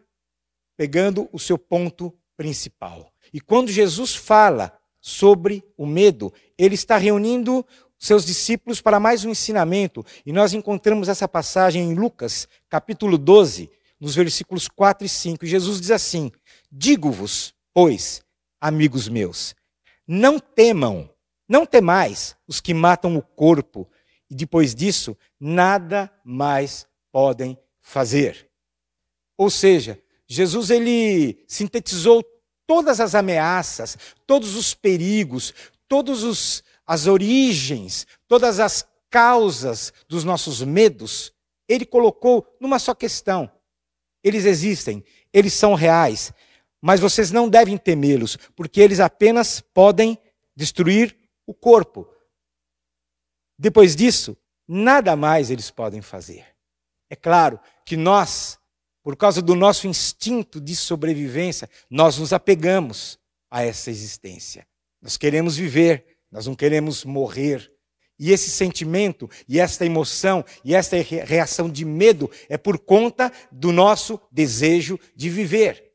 pegando 0.75 1.29
o 1.31 1.39
seu 1.39 1.57
ponto 1.57 2.13
principal. 2.35 3.09
E 3.33 3.39
quando 3.39 3.71
Jesus 3.71 4.13
fala 4.13 4.77
sobre 4.99 5.63
o 5.77 5.85
medo, 5.85 6.33
ele 6.57 6.75
está 6.75 6.97
reunindo 6.97 7.65
seus 7.97 8.25
discípulos 8.25 8.81
para 8.81 8.99
mais 8.99 9.23
um 9.23 9.29
ensinamento. 9.29 10.05
E 10.25 10.33
nós 10.33 10.53
encontramos 10.53 11.07
essa 11.07 11.25
passagem 11.25 11.89
em 11.89 11.93
Lucas, 11.93 12.49
capítulo 12.67 13.17
12, 13.17 13.71
nos 13.97 14.13
versículos 14.13 14.67
4 14.67 15.05
e 15.05 15.09
5. 15.09 15.45
E 15.45 15.47
Jesus 15.47 15.79
diz 15.79 15.91
assim: 15.91 16.33
Digo-vos, 16.69 17.53
pois, 17.73 18.21
amigos 18.59 19.07
meus, 19.07 19.55
não 20.05 20.37
temam, 20.37 21.09
não 21.47 21.65
temais 21.65 22.35
os 22.45 22.59
que 22.59 22.73
matam 22.73 23.15
o 23.15 23.21
corpo, 23.21 23.89
e 24.29 24.35
depois 24.35 24.75
disso 24.75 25.17
nada 25.39 26.11
mais 26.23 26.87
podem 27.11 27.57
fazer. 27.81 28.49
Ou 29.37 29.49
seja, 29.49 30.01
Jesus 30.27 30.69
ele 30.69 31.43
sintetizou 31.47 32.23
todas 32.67 32.99
as 32.99 33.15
ameaças, 33.15 33.97
todos 34.27 34.55
os 34.55 34.73
perigos, 34.75 35.53
todas 35.87 36.63
as 36.85 37.07
origens, 37.07 38.05
todas 38.27 38.59
as 38.59 38.87
causas 39.09 39.91
dos 40.07 40.23
nossos 40.23 40.61
medos, 40.61 41.33
ele 41.67 41.85
colocou 41.85 42.45
numa 42.59 42.77
só 42.77 42.93
questão. 42.93 43.51
Eles 44.23 44.45
existem, 44.45 45.03
eles 45.33 45.53
são 45.53 45.73
reais, 45.73 46.33
mas 46.81 46.99
vocês 46.99 47.31
não 47.31 47.49
devem 47.49 47.77
temê-los, 47.77 48.37
porque 48.55 48.81
eles 48.81 48.99
apenas 48.99 49.61
podem 49.73 50.17
destruir 50.55 51.17
o 51.47 51.53
corpo. 51.53 52.07
Depois 53.59 53.95
disso, 53.95 54.35
nada 54.67 55.15
mais 55.15 55.51
eles 55.51 55.69
podem 55.69 56.01
fazer. 56.01 56.45
É 57.11 57.15
claro 57.15 57.59
que 57.85 57.95
nós 57.95 58.59
por 59.09 59.15
causa 59.15 59.41
do 59.41 59.55
nosso 59.55 59.87
instinto 59.87 60.59
de 60.59 60.75
sobrevivência, 60.75 61.69
nós 61.89 62.17
nos 62.17 62.33
apegamos 62.33 63.17
a 63.49 63.63
essa 63.63 63.89
existência. 63.89 64.67
Nós 65.01 65.17
queremos 65.17 65.57
viver, 65.57 66.17
nós 66.31 66.45
não 66.45 66.53
queremos 66.53 67.05
morrer. 67.05 67.71
E 68.19 68.31
esse 68.31 68.51
sentimento, 68.51 69.29
e 69.47 69.59
esta 69.59 69.85
emoção, 69.85 70.43
e 70.63 70.75
esta 70.75 70.97
reação 70.97 71.69
de 71.69 71.85
medo 71.85 72.29
é 72.49 72.57
por 72.57 72.77
conta 72.77 73.31
do 73.51 73.71
nosso 73.71 74.19
desejo 74.31 74.99
de 75.15 75.29
viver. 75.29 75.93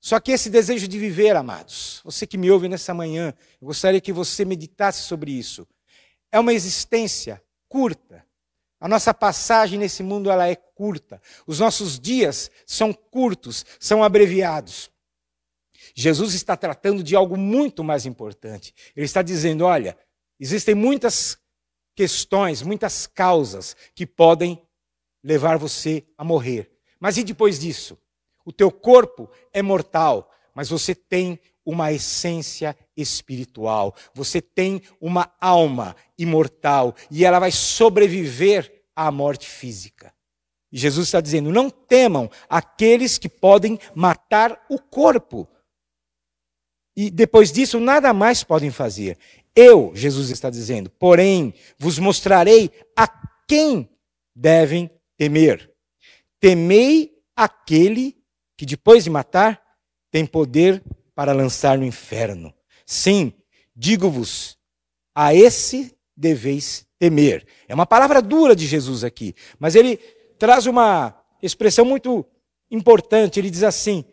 Só 0.00 0.20
que 0.20 0.30
esse 0.32 0.48
desejo 0.50 0.86
de 0.86 0.98
viver, 0.98 1.34
amados, 1.34 2.00
você 2.04 2.26
que 2.26 2.38
me 2.38 2.50
ouve 2.50 2.68
nessa 2.68 2.94
manhã, 2.94 3.34
eu 3.60 3.66
gostaria 3.66 4.00
que 4.00 4.12
você 4.12 4.44
meditasse 4.44 5.02
sobre 5.02 5.32
isso. 5.32 5.66
É 6.32 6.38
uma 6.38 6.52
existência 6.52 7.42
curta, 7.68 8.24
a 8.80 8.88
nossa 8.88 9.12
passagem 9.12 9.78
nesse 9.78 10.02
mundo 10.02 10.30
ela 10.30 10.48
é 10.48 10.56
curta. 10.56 11.20
Os 11.46 11.60
nossos 11.60 12.00
dias 12.00 12.50
são 12.66 12.94
curtos, 12.94 13.66
são 13.78 14.02
abreviados. 14.02 14.90
Jesus 15.94 16.32
está 16.32 16.56
tratando 16.56 17.02
de 17.02 17.14
algo 17.14 17.36
muito 17.36 17.84
mais 17.84 18.06
importante. 18.06 18.74
Ele 18.96 19.04
está 19.04 19.20
dizendo: 19.20 19.66
olha, 19.66 19.98
existem 20.38 20.74
muitas 20.74 21.38
questões, 21.94 22.62
muitas 22.62 23.06
causas 23.06 23.76
que 23.94 24.06
podem 24.06 24.62
levar 25.22 25.58
você 25.58 26.06
a 26.16 26.24
morrer. 26.24 26.70
Mas 26.98 27.18
e 27.18 27.24
depois 27.24 27.58
disso? 27.58 27.98
O 28.46 28.52
teu 28.52 28.70
corpo 28.70 29.30
é 29.52 29.60
mortal, 29.60 30.32
mas 30.54 30.70
você 30.70 30.94
tem 30.94 31.38
uma 31.66 31.92
essência 31.92 32.74
espiritual, 33.00 33.94
você 34.14 34.40
tem 34.40 34.82
uma 35.00 35.32
alma 35.40 35.96
imortal 36.18 36.94
e 37.10 37.24
ela 37.24 37.38
vai 37.38 37.50
sobreviver 37.50 38.84
à 38.94 39.10
morte 39.10 39.48
física. 39.48 40.12
E 40.72 40.78
Jesus 40.78 41.08
está 41.08 41.20
dizendo: 41.20 41.50
não 41.50 41.68
temam 41.68 42.30
aqueles 42.48 43.18
que 43.18 43.28
podem 43.28 43.78
matar 43.94 44.64
o 44.68 44.78
corpo. 44.78 45.48
E 46.96 47.10
depois 47.10 47.50
disso, 47.50 47.80
nada 47.80 48.12
mais 48.12 48.44
podem 48.44 48.70
fazer. 48.70 49.18
Eu, 49.54 49.92
Jesus 49.94 50.30
está 50.30 50.50
dizendo, 50.50 50.90
porém, 50.90 51.54
vos 51.78 51.98
mostrarei 51.98 52.70
a 52.96 53.08
quem 53.48 53.88
devem 54.34 54.90
temer. 55.16 55.70
Temei 56.38 57.12
aquele 57.34 58.16
que, 58.56 58.64
depois 58.64 59.04
de 59.04 59.10
matar, 59.10 59.60
tem 60.10 60.24
poder 60.26 60.82
para 61.14 61.32
lançar 61.32 61.78
no 61.78 61.84
inferno. 61.84 62.54
Sim, 62.90 63.32
digo-vos, 63.76 64.58
a 65.14 65.32
esse 65.32 65.96
deveis 66.16 66.84
temer. 66.98 67.46
É 67.68 67.72
uma 67.72 67.86
palavra 67.86 68.20
dura 68.20 68.56
de 68.56 68.66
Jesus 68.66 69.04
aqui, 69.04 69.32
mas 69.60 69.76
ele 69.76 69.96
traz 70.36 70.66
uma 70.66 71.14
expressão 71.40 71.84
muito 71.84 72.26
importante. 72.68 73.38
Ele 73.38 73.48
diz 73.48 73.62
assim: 73.62 74.04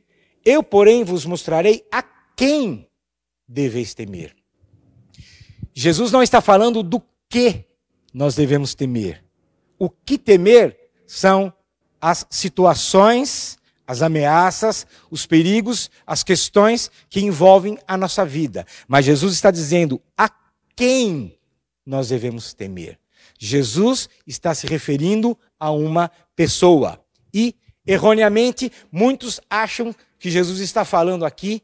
Eu, 0.45 0.61
porém, 0.61 1.03
vos 1.03 1.25
mostrarei 1.25 1.87
a 1.91 2.03
quem 2.35 2.87
deveis 3.47 3.95
temer. 3.95 4.35
Jesus 5.73 6.11
não 6.11 6.21
está 6.21 6.39
falando 6.39 6.83
do 6.83 7.01
que 7.27 7.65
nós 8.13 8.35
devemos 8.35 8.75
temer. 8.75 9.25
O 9.79 9.89
que 9.89 10.19
temer 10.19 10.77
são 11.07 11.51
as 11.99 12.27
situações 12.29 13.56
as 13.87 14.01
ameaças, 14.01 14.85
os 15.09 15.25
perigos, 15.25 15.89
as 16.05 16.21
questões 16.21 16.91
que 17.09 17.21
envolvem 17.21 17.79
a 17.87 17.95
nossa 17.95 18.25
vida. 18.25 18.67
Mas 18.87 19.05
Jesus 19.05 19.33
está 19.33 19.49
dizendo 19.49 20.01
a 20.17 20.29
quem 20.75 21.39
nós 21.85 22.09
devemos 22.09 22.53
temer. 22.53 22.99
Jesus 23.39 24.09
está 24.25 24.53
se 24.53 24.67
referindo 24.67 25.37
a 25.59 25.71
uma 25.71 26.11
pessoa. 26.35 26.99
E, 27.33 27.55
erroneamente, 27.85 28.71
muitos 28.91 29.39
acham 29.49 29.95
que 30.19 30.29
Jesus 30.29 30.59
está 30.59 30.83
falando 30.83 31.25
aqui 31.25 31.63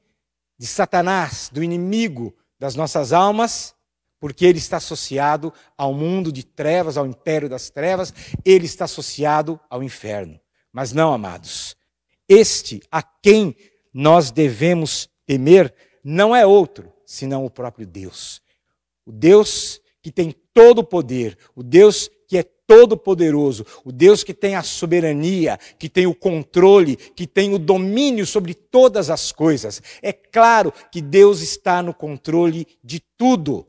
de 0.57 0.65
Satanás, 0.65 1.49
do 1.51 1.61
inimigo 1.61 2.33
das 2.59 2.75
nossas 2.75 3.11
almas, 3.11 3.75
porque 4.19 4.45
ele 4.45 4.59
está 4.59 4.77
associado 4.77 5.53
ao 5.77 5.93
mundo 5.93 6.31
de 6.31 6.45
trevas, 6.45 6.95
ao 6.95 7.05
império 7.05 7.49
das 7.49 7.69
trevas, 7.69 8.13
ele 8.45 8.65
está 8.65 8.85
associado 8.85 9.59
ao 9.69 9.83
inferno. 9.83 10.39
Mas 10.71 10.93
não, 10.93 11.13
amados, 11.13 11.75
este 12.27 12.81
a 12.91 13.01
quem 13.01 13.55
nós 13.93 14.31
devemos 14.31 15.09
temer 15.25 15.73
não 16.03 16.35
é 16.35 16.45
outro 16.45 16.91
senão 17.05 17.45
o 17.45 17.49
próprio 17.49 17.85
Deus. 17.85 18.41
O 19.05 19.11
Deus 19.11 19.81
que 20.01 20.11
tem 20.11 20.35
todo 20.53 20.79
o 20.79 20.83
poder, 20.83 21.37
o 21.55 21.63
Deus 21.63 22.09
que 22.27 22.37
é 22.37 22.43
todo-poderoso, 22.43 23.65
o 23.85 23.91
Deus 23.91 24.23
que 24.23 24.33
tem 24.33 24.55
a 24.55 24.63
soberania, 24.63 25.57
que 25.77 25.87
tem 25.87 26.07
o 26.07 26.15
controle, 26.15 26.95
que 26.95 27.27
tem 27.27 27.53
o 27.53 27.59
domínio 27.59 28.25
sobre 28.25 28.53
todas 28.53 29.09
as 29.09 29.31
coisas. 29.31 29.81
É 30.01 30.11
claro 30.11 30.73
que 30.91 31.01
Deus 31.01 31.41
está 31.41 31.83
no 31.83 31.93
controle 31.93 32.67
de 32.83 32.99
tudo. 33.17 33.67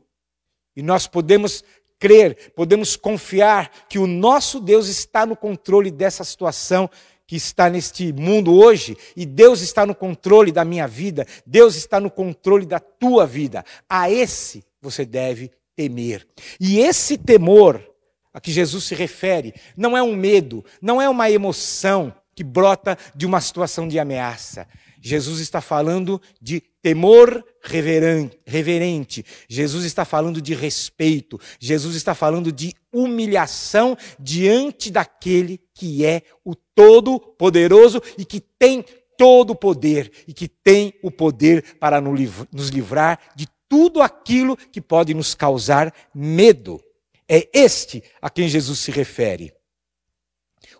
E 0.75 0.81
nós 0.81 1.07
podemos 1.07 1.63
crer, 1.99 2.51
podemos 2.55 2.95
confiar 2.95 3.71
que 3.87 3.99
o 3.99 4.07
nosso 4.07 4.59
Deus 4.59 4.87
está 4.87 5.25
no 5.25 5.35
controle 5.35 5.91
dessa 5.91 6.23
situação 6.23 6.89
que 7.27 7.35
está 7.35 7.69
neste 7.69 8.13
mundo 8.13 8.53
hoje, 8.53 8.95
e 9.15 9.25
Deus 9.25 9.61
está 9.61 9.85
no 9.85 9.95
controle 9.95 10.51
da 10.51 10.63
minha 10.63 10.87
vida, 10.87 11.25
Deus 11.45 11.75
está 11.75 11.99
no 11.99 12.11
controle 12.11 12.65
da 12.65 12.79
tua 12.79 13.25
vida. 13.25 13.63
A 13.89 14.09
esse 14.09 14.63
você 14.81 15.05
deve 15.05 15.51
temer. 15.75 16.27
E 16.59 16.79
esse 16.79 17.17
temor 17.17 17.83
a 18.33 18.41
que 18.41 18.51
Jesus 18.51 18.83
se 18.83 18.95
refere 18.95 19.53
não 19.77 19.97
é 19.97 20.03
um 20.03 20.15
medo, 20.15 20.63
não 20.81 21.01
é 21.01 21.07
uma 21.07 21.31
emoção 21.31 22.13
que 22.35 22.43
brota 22.43 22.97
de 23.15 23.25
uma 23.25 23.39
situação 23.39 23.87
de 23.87 23.97
ameaça. 23.97 24.67
Jesus 25.05 25.39
está 25.39 25.61
falando 25.61 26.19
de 26.41 26.59
temor 26.81 27.45
reverente. 27.61 29.23
Jesus 29.47 29.85
está 29.85 30.03
falando 30.03 30.41
de 30.41 30.55
respeito. 30.55 31.39
Jesus 31.59 31.95
está 31.95 32.15
falando 32.15 32.51
de 32.51 32.73
humilhação 32.91 33.95
diante 34.19 34.89
daquele 34.89 35.61
que 35.75 36.03
é 36.03 36.23
o 36.43 36.55
Todo-Poderoso 36.55 38.01
e 38.17 38.25
que 38.25 38.39
tem 38.39 38.83
todo 39.15 39.51
o 39.51 39.55
poder 39.55 40.11
e 40.27 40.33
que 40.33 40.47
tem 40.47 40.95
o 41.03 41.11
poder 41.11 41.77
para 41.79 42.01
nos 42.01 42.69
livrar 42.69 43.19
de 43.35 43.47
tudo 43.69 44.01
aquilo 44.01 44.57
que 44.57 44.81
pode 44.81 45.13
nos 45.13 45.35
causar 45.35 45.93
medo. 46.15 46.81
É 47.29 47.47
este 47.53 48.03
a 48.19 48.27
quem 48.27 48.49
Jesus 48.49 48.79
se 48.79 48.89
refere 48.89 49.53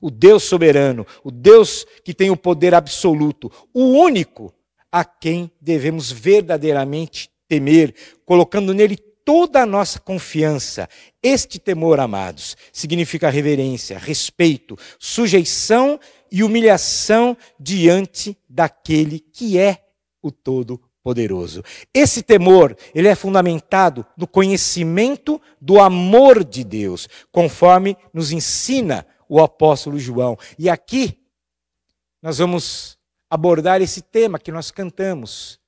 o 0.01 0.09
Deus 0.09 0.43
soberano, 0.43 1.05
o 1.23 1.31
Deus 1.31 1.85
que 2.03 2.13
tem 2.13 2.29
o 2.29 2.37
poder 2.37 2.73
absoluto, 2.73 3.51
o 3.73 3.83
único 3.83 4.53
a 4.91 5.03
quem 5.03 5.51
devemos 5.59 6.11
verdadeiramente 6.11 7.29
temer, 7.47 7.93
colocando 8.25 8.73
nele 8.73 8.97
toda 9.25 9.63
a 9.63 9.65
nossa 9.65 9.99
confiança. 9.99 10.87
Este 11.21 11.59
temor, 11.59 11.99
amados, 11.99 12.55
significa 12.71 13.29
reverência, 13.29 13.97
respeito, 13.97 14.77
sujeição 14.99 15.99
e 16.31 16.43
humilhação 16.43 17.35
diante 17.59 18.37
daquele 18.47 19.19
que 19.19 19.57
é 19.57 19.83
o 20.21 20.31
todo 20.31 20.79
poderoso. 21.03 21.63
Esse 21.93 22.23
temor, 22.23 22.75
ele 22.93 23.07
é 23.07 23.15
fundamentado 23.15 24.05
no 24.17 24.25
conhecimento 24.25 25.41
do 25.61 25.79
amor 25.79 26.43
de 26.43 26.63
Deus, 26.63 27.07
conforme 27.31 27.97
nos 28.13 28.31
ensina 28.31 29.05
o 29.29 29.41
apóstolo 29.41 29.99
João. 29.99 30.37
E 30.57 30.69
aqui 30.69 31.25
nós 32.21 32.37
vamos 32.37 32.97
abordar 33.29 33.81
esse 33.81 34.01
tema 34.01 34.39
que 34.39 34.51
nós 34.51 34.71
cantamos. 34.71 35.59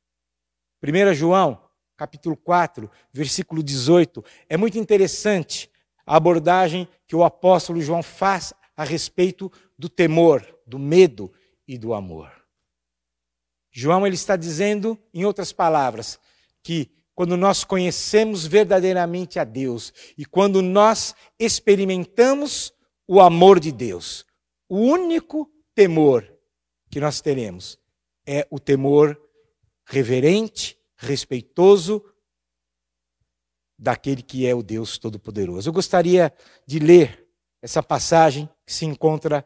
1 0.82 1.14
João, 1.14 1.62
capítulo 1.96 2.38
4, 2.38 2.90
versículo 3.12 3.62
18. 3.62 4.24
É 4.48 4.58
muito 4.58 4.78
interessante 4.78 5.70
a 6.06 6.16
abordagem 6.16 6.88
que 7.08 7.16
o 7.16 7.24
apóstolo 7.24 7.82
João 7.82 8.02
faz 8.02 8.54
a 8.76 8.84
respeito 8.84 9.52
do 9.78 9.90
temor, 9.90 10.46
do 10.66 10.80
medo 10.80 11.32
e 11.68 11.78
do 11.78 11.94
amor. 11.94 12.32
João 13.72 14.06
ele 14.06 14.16
está 14.16 14.36
dizendo, 14.36 14.98
em 15.14 15.26
outras 15.26 15.52
palavras, 15.52 16.20
que 16.64 16.92
quando 17.14 17.36
nós 17.36 17.64
conhecemos 17.64 18.46
verdadeiramente 18.46 19.40
a 19.40 19.44
Deus 19.44 19.92
e 20.18 20.24
quando 20.24 20.62
nós 20.62 21.16
experimentamos 21.40 22.72
o 23.08 23.22
amor 23.22 23.60
de 23.60 23.72
Deus. 23.72 24.26
O 24.68 24.78
único 24.78 25.50
temor 25.74 26.30
que 26.90 27.00
nós 27.00 27.22
teremos 27.22 27.80
é 28.26 28.46
o 28.52 28.60
temor 28.60 29.20
reverente, 29.86 30.78
respeitoso 30.98 32.04
daquele 33.80 34.22
que 34.22 34.46
é 34.46 34.54
o 34.54 34.62
Deus 34.62 34.98
Todo-Poderoso. 34.98 35.70
Eu 35.70 35.74
gostaria 35.74 36.34
de 36.66 36.80
ler 36.80 37.28
essa 37.62 37.82
passagem 37.82 38.50
que 38.66 38.74
se 38.74 38.86
encontra 38.86 39.46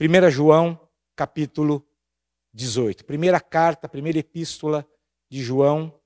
1 0.00 0.30
João, 0.30 0.78
capítulo 1.16 1.84
18. 2.52 3.04
Primeira 3.04 3.40
carta, 3.40 3.88
primeira 3.88 4.18
epístola 4.18 4.86
de 5.28 5.42
João, 5.42 5.98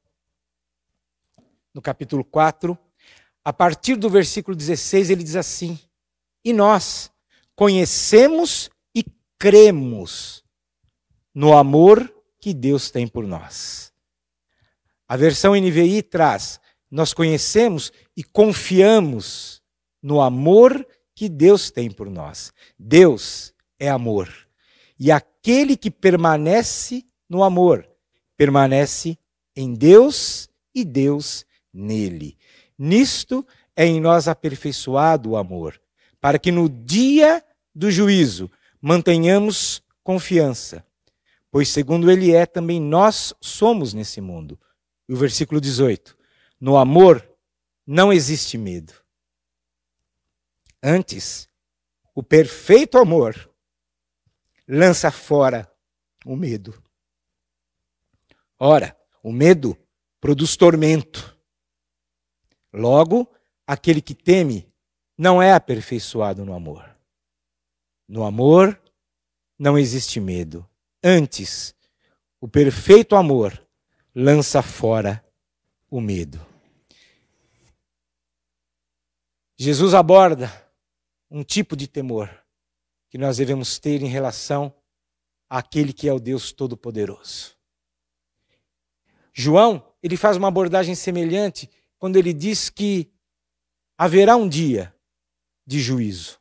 no 1.74 1.82
capítulo 1.82 2.24
4. 2.24 2.78
A 3.44 3.52
partir 3.52 3.96
do 3.96 4.08
versículo 4.08 4.56
16, 4.56 5.10
ele 5.10 5.22
diz 5.22 5.36
assim: 5.36 5.78
e 6.46 6.52
nós 6.52 7.10
conhecemos 7.56 8.70
e 8.94 9.04
cremos 9.36 10.44
no 11.34 11.52
amor 11.56 12.08
que 12.40 12.54
Deus 12.54 12.88
tem 12.88 13.08
por 13.08 13.26
nós. 13.26 13.92
A 15.08 15.16
versão 15.16 15.56
NVI 15.56 16.04
traz: 16.04 16.60
nós 16.88 17.12
conhecemos 17.12 17.90
e 18.16 18.22
confiamos 18.22 19.60
no 20.00 20.20
amor 20.20 20.86
que 21.16 21.28
Deus 21.28 21.68
tem 21.72 21.90
por 21.90 22.08
nós. 22.08 22.52
Deus 22.78 23.52
é 23.76 23.88
amor. 23.88 24.32
E 25.00 25.10
aquele 25.10 25.76
que 25.76 25.90
permanece 25.90 27.04
no 27.28 27.42
amor, 27.42 27.88
permanece 28.36 29.18
em 29.56 29.74
Deus 29.74 30.48
e 30.72 30.84
Deus 30.84 31.44
nele. 31.74 32.38
Nisto 32.78 33.44
é 33.74 33.84
em 33.84 34.00
nós 34.00 34.28
aperfeiçoado 34.28 35.30
o 35.30 35.36
amor, 35.36 35.80
para 36.26 36.40
que 36.40 36.50
no 36.50 36.68
dia 36.68 37.40
do 37.72 37.88
juízo 37.88 38.50
mantenhamos 38.82 39.80
confiança, 40.02 40.84
pois 41.52 41.68
segundo 41.68 42.10
ele 42.10 42.34
é, 42.34 42.44
também 42.44 42.80
nós 42.80 43.32
somos 43.40 43.94
nesse 43.94 44.20
mundo. 44.20 44.58
E 45.08 45.12
o 45.12 45.16
versículo 45.16 45.60
18: 45.60 46.18
No 46.60 46.76
amor 46.76 47.24
não 47.86 48.12
existe 48.12 48.58
medo. 48.58 48.92
Antes, 50.82 51.48
o 52.12 52.24
perfeito 52.24 52.98
amor 52.98 53.48
lança 54.66 55.12
fora 55.12 55.72
o 56.24 56.34
medo. 56.34 56.82
Ora, 58.58 58.98
o 59.22 59.30
medo 59.30 59.78
produz 60.20 60.56
tormento. 60.56 61.38
Logo, 62.72 63.32
aquele 63.64 64.02
que 64.02 64.12
teme 64.12 64.68
não 65.16 65.40
é 65.40 65.52
aperfeiçoado 65.52 66.44
no 66.44 66.52
amor. 66.52 66.88
No 68.08 68.24
amor 68.24 68.80
não 69.58 69.78
existe 69.78 70.20
medo. 70.20 70.68
Antes, 71.02 71.74
o 72.40 72.46
perfeito 72.46 73.16
amor 73.16 73.60
lança 74.14 74.62
fora 74.62 75.24
o 75.90 76.00
medo. 76.00 76.44
Jesus 79.58 79.94
aborda 79.94 80.52
um 81.30 81.42
tipo 81.42 81.76
de 81.76 81.88
temor 81.88 82.30
que 83.08 83.16
nós 83.16 83.38
devemos 83.38 83.78
ter 83.78 84.02
em 84.02 84.08
relação 84.08 84.74
àquele 85.48 85.92
que 85.92 86.08
é 86.08 86.12
o 86.12 86.20
Deus 86.20 86.52
Todo-Poderoso. 86.52 87.56
João, 89.32 89.82
ele 90.02 90.16
faz 90.16 90.36
uma 90.36 90.48
abordagem 90.48 90.94
semelhante 90.94 91.70
quando 91.98 92.16
ele 92.16 92.32
diz 92.32 92.68
que 92.68 93.10
haverá 93.96 94.36
um 94.36 94.48
dia 94.48 94.94
de 95.66 95.80
juízo. 95.80 96.40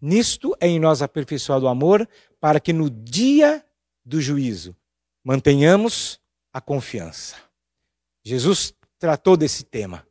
Nisto 0.00 0.56
é 0.60 0.66
em 0.66 0.78
nós 0.78 1.02
aperfeiçoado 1.02 1.66
o 1.66 1.68
amor, 1.68 2.08
para 2.40 2.60
que 2.60 2.72
no 2.72 2.90
dia 2.90 3.64
do 4.04 4.20
juízo 4.20 4.76
mantenhamos 5.22 6.20
a 6.52 6.60
confiança. 6.60 7.36
Jesus 8.22 8.74
tratou 8.98 9.36
desse 9.36 9.64
tema, 9.64 10.06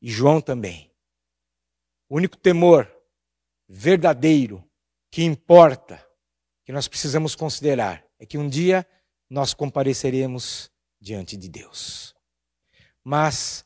e 0.00 0.10
João 0.10 0.40
também. 0.40 0.90
O 2.08 2.16
único 2.16 2.36
temor 2.36 2.90
verdadeiro 3.68 4.62
que 5.10 5.22
importa, 5.22 6.06
que 6.64 6.72
nós 6.72 6.88
precisamos 6.88 7.34
considerar, 7.34 8.04
é 8.18 8.26
que 8.26 8.36
um 8.36 8.48
dia 8.48 8.86
nós 9.28 9.54
compareceremos 9.54 10.70
diante 11.00 11.36
de 11.36 11.48
Deus. 11.48 12.14
Mas 13.02 13.63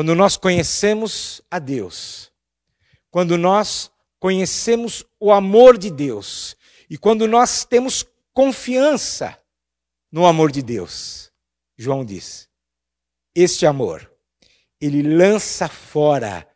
quando 0.00 0.14
nós 0.14 0.38
conhecemos 0.38 1.42
a 1.50 1.58
Deus, 1.58 2.32
quando 3.10 3.36
nós 3.36 3.90
conhecemos 4.18 5.04
o 5.20 5.30
amor 5.30 5.76
de 5.76 5.90
Deus. 5.90 6.56
E 6.88 6.96
quando 6.96 7.28
nós 7.28 7.66
temos 7.66 8.06
confiança 8.32 9.38
no 10.10 10.24
amor 10.24 10.50
de 10.50 10.62
Deus, 10.62 11.30
João 11.76 12.02
diz: 12.02 12.48
este 13.34 13.66
amor, 13.66 14.10
ele 14.80 15.02
lança 15.02 15.68
fora 15.68 16.48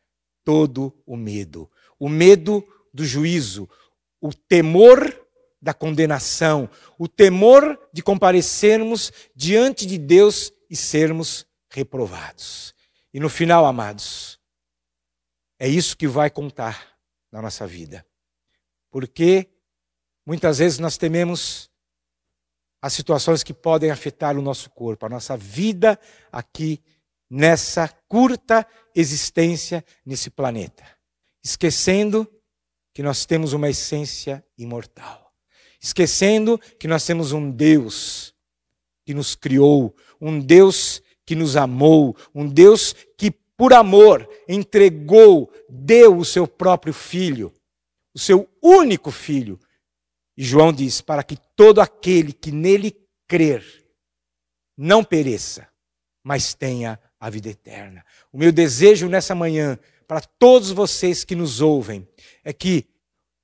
todo 0.43 0.91
o 1.05 1.15
medo. 1.15 1.71
O 1.99 2.09
medo 2.09 2.67
do 2.95 3.05
juízo, 3.05 3.69
o 4.23 4.33
temor 4.33 5.23
da 5.61 5.75
condenação, 5.75 6.67
o 6.99 7.07
temor 7.07 7.79
de 7.93 8.03
comparecermos 8.03 9.13
diante 9.37 9.85
de 9.85 9.99
Deus 9.99 10.51
e 10.71 10.75
sermos 10.75 11.47
reprovados. 11.69 12.75
E 13.15 13.21
no 13.21 13.31
final, 13.31 13.65
amados, 13.65 14.41
é 15.57 15.69
isso 15.69 15.97
que 15.97 16.09
vai 16.09 16.29
contar 16.29 16.99
na 17.31 17.41
nossa 17.41 17.65
vida. 17.65 18.05
Porque 18.91 19.49
muitas 20.27 20.59
vezes 20.59 20.81
nós 20.81 20.97
tememos 20.97 21.71
as 22.83 22.93
situações 22.93 23.45
que 23.45 23.55
podem 23.55 23.93
afetar 23.93 24.37
o 24.37 24.43
nosso 24.43 24.69
corpo, 24.69 25.07
a 25.07 25.09
nossa 25.09 25.37
vida 25.37 25.97
aqui 26.33 26.83
nessa 27.31 27.89
curta 28.09 28.67
existência 28.97 29.85
nesse 30.05 30.29
planeta, 30.29 30.85
esquecendo 31.43 32.29
que 32.93 33.03
nós 33.03 33.25
temos 33.25 33.53
uma 33.53 33.71
essência 33.71 34.45
imortal, 34.59 35.33
esquecendo 35.81 36.59
que 36.81 36.89
nós 36.89 37.07
temos 37.07 37.31
um 37.31 37.49
Deus 37.49 38.35
que 39.05 39.15
nos 39.15 39.37
criou, 39.37 39.95
um 40.21 40.41
Deus 40.41 41.01
que 41.27 41.35
nos 41.35 41.57
amou, 41.57 42.17
um 42.35 42.47
Deus 42.47 42.95
que, 43.17 43.31
por 43.31 43.73
amor, 43.73 44.29
entregou, 44.49 45.51
deu 45.69 46.19
o 46.19 46.25
seu 46.25 46.47
próprio 46.47 46.93
filho, 46.93 47.53
o 48.15 48.19
seu 48.19 48.49
único 48.63 49.11
filho, 49.11 49.59
e 50.37 50.43
João 50.43 50.73
diz: 50.73 51.01
para 51.01 51.23
que 51.23 51.37
todo 51.57 51.81
aquele 51.81 52.33
que 52.33 52.51
nele 52.51 52.97
crer 53.29 53.65
não 54.77 55.05
pereça, 55.05 55.69
mas 56.23 56.55
tenha 56.55 56.99
a 57.19 57.31
vida 57.31 57.49
eterna. 57.49 58.05
O 58.33 58.39
meu 58.39 58.53
desejo 58.53 59.09
nessa 59.09 59.35
manhã, 59.35 59.79
para 60.07 60.21
todos 60.21 60.71
vocês 60.71 61.25
que 61.25 61.35
nos 61.35 61.61
ouvem, 61.61 62.07
é 62.43 62.53
que 62.53 62.87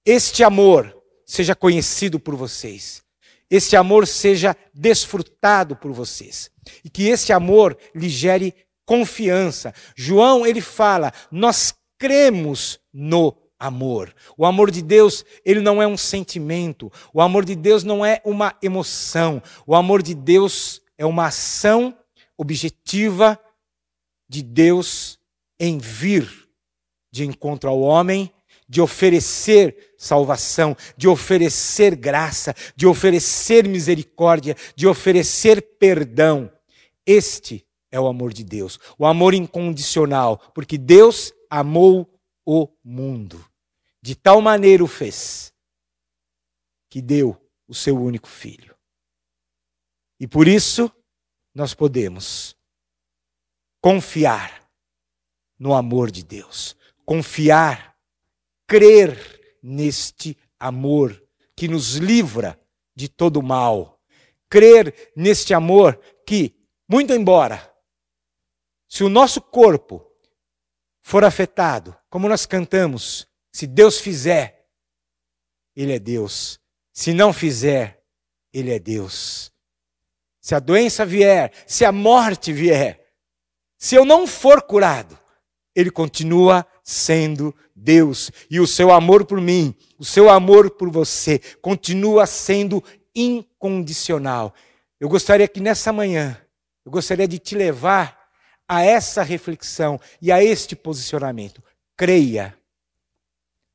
este 0.04 0.42
amor 0.42 0.96
seja 1.24 1.54
conhecido 1.54 2.18
por 2.18 2.34
vocês, 2.34 3.02
este 3.50 3.76
amor 3.76 4.06
seja 4.06 4.56
desfrutado 4.72 5.74
por 5.74 5.92
vocês, 5.92 6.50
e 6.84 6.88
que 6.88 7.08
esse 7.08 7.32
amor 7.32 7.76
lhe 7.94 8.08
gere 8.08 8.54
confiança. 8.86 9.74
João, 9.96 10.46
ele 10.46 10.60
fala: 10.60 11.12
nós 11.30 11.74
cremos 11.98 12.80
no 12.92 13.36
amor. 13.58 14.14
O 14.38 14.46
amor 14.46 14.70
de 14.70 14.80
Deus, 14.80 15.24
ele 15.44 15.60
não 15.60 15.82
é 15.82 15.86
um 15.86 15.96
sentimento. 15.96 16.90
O 17.12 17.20
amor 17.20 17.44
de 17.44 17.54
Deus 17.54 17.84
não 17.84 18.04
é 18.04 18.22
uma 18.24 18.56
emoção. 18.62 19.42
O 19.66 19.74
amor 19.74 20.02
de 20.02 20.14
Deus 20.14 20.80
é 20.96 21.04
uma 21.04 21.26
ação 21.26 21.96
objetiva 22.38 23.38
de 24.28 24.42
Deus 24.42 25.18
em 25.58 25.76
vir 25.76 26.48
de 27.12 27.26
encontro 27.26 27.68
ao 27.68 27.80
homem, 27.80 28.32
de 28.70 28.80
oferecer 28.80 29.94
salvação, 29.98 30.76
de 30.96 31.08
oferecer 31.08 31.96
graça, 31.96 32.54
de 32.76 32.86
oferecer 32.86 33.66
misericórdia, 33.66 34.56
de 34.76 34.86
oferecer 34.86 35.60
perdão. 35.76 36.48
Este 37.04 37.66
é 37.90 37.98
o 37.98 38.06
amor 38.06 38.32
de 38.32 38.44
Deus, 38.44 38.78
o 38.96 39.04
amor 39.04 39.34
incondicional, 39.34 40.38
porque 40.54 40.78
Deus 40.78 41.32
amou 41.50 42.08
o 42.46 42.68
mundo. 42.84 43.44
De 44.00 44.14
tal 44.14 44.40
maneira 44.40 44.84
o 44.84 44.86
fez 44.86 45.52
que 46.88 47.02
deu 47.02 47.36
o 47.66 47.74
seu 47.74 48.00
único 48.00 48.28
filho. 48.28 48.76
E 50.20 50.28
por 50.28 50.46
isso 50.46 50.88
nós 51.52 51.74
podemos 51.74 52.56
confiar 53.82 54.64
no 55.58 55.74
amor 55.74 56.08
de 56.08 56.22
Deus, 56.22 56.76
confiar, 57.04 57.89
crer 58.70 59.58
neste 59.60 60.38
amor 60.56 61.20
que 61.56 61.66
nos 61.66 61.96
livra 61.96 62.56
de 62.94 63.08
todo 63.08 63.42
mal, 63.42 64.00
crer 64.48 65.10
neste 65.16 65.52
amor 65.52 66.00
que, 66.24 66.54
muito 66.88 67.12
embora, 67.12 67.68
se 68.88 69.02
o 69.02 69.08
nosso 69.08 69.40
corpo 69.40 70.08
for 71.02 71.24
afetado, 71.24 71.96
como 72.08 72.28
nós 72.28 72.46
cantamos, 72.46 73.26
se 73.52 73.66
Deus 73.66 73.98
fizer, 73.98 74.68
Ele 75.74 75.94
é 75.94 75.98
Deus. 75.98 76.60
Se 76.92 77.12
não 77.12 77.32
fizer, 77.32 78.00
Ele 78.52 78.72
é 78.72 78.78
Deus. 78.78 79.52
Se 80.40 80.54
a 80.54 80.60
doença 80.60 81.04
vier, 81.04 81.52
se 81.66 81.84
a 81.84 81.90
morte 81.90 82.52
vier, 82.52 83.14
se 83.76 83.96
eu 83.96 84.04
não 84.04 84.28
for 84.28 84.62
curado, 84.62 85.18
Ele 85.74 85.90
continua 85.90 86.64
sendo 86.90 87.54
Deus. 87.74 88.30
E 88.50 88.58
o 88.58 88.66
seu 88.66 88.90
amor 88.90 89.24
por 89.24 89.40
mim, 89.40 89.74
o 89.98 90.04
seu 90.04 90.28
amor 90.28 90.70
por 90.70 90.90
você, 90.90 91.38
continua 91.62 92.26
sendo 92.26 92.82
incondicional. 93.14 94.52
Eu 94.98 95.08
gostaria 95.08 95.46
que 95.46 95.60
nessa 95.60 95.92
manhã, 95.92 96.36
eu 96.84 96.90
gostaria 96.90 97.28
de 97.28 97.38
te 97.38 97.54
levar 97.54 98.28
a 98.68 98.82
essa 98.82 99.22
reflexão 99.22 100.00
e 100.20 100.32
a 100.32 100.42
este 100.42 100.74
posicionamento. 100.74 101.62
Creia 101.96 102.56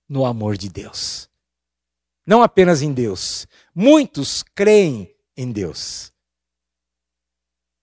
no 0.08 0.26
amor 0.26 0.58
de 0.58 0.70
Deus. 0.70 1.30
Não 2.28 2.44
apenas 2.44 2.82
em 2.82 2.94
Deus. 2.94 3.48
Muitos 3.74 4.44
creem 4.44 5.16
em 5.38 5.52
Deus. 5.52 6.12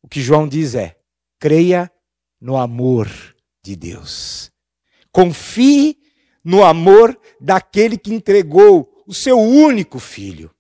O 0.02 0.08
que 0.08 0.20
João 0.20 0.46
diz 0.46 0.74
é: 0.74 0.98
creia 1.38 1.90
no 2.40 2.56
amor 2.56 3.08
de 3.62 3.76
Deus. 3.76 4.51
Confie 5.12 5.98
no 6.42 6.64
amor 6.64 7.18
daquele 7.40 7.96
que 7.96 8.12
entregou 8.12 9.04
o 9.06 9.14
seu 9.14 9.38
único 9.38 9.98
filho. 9.98 10.50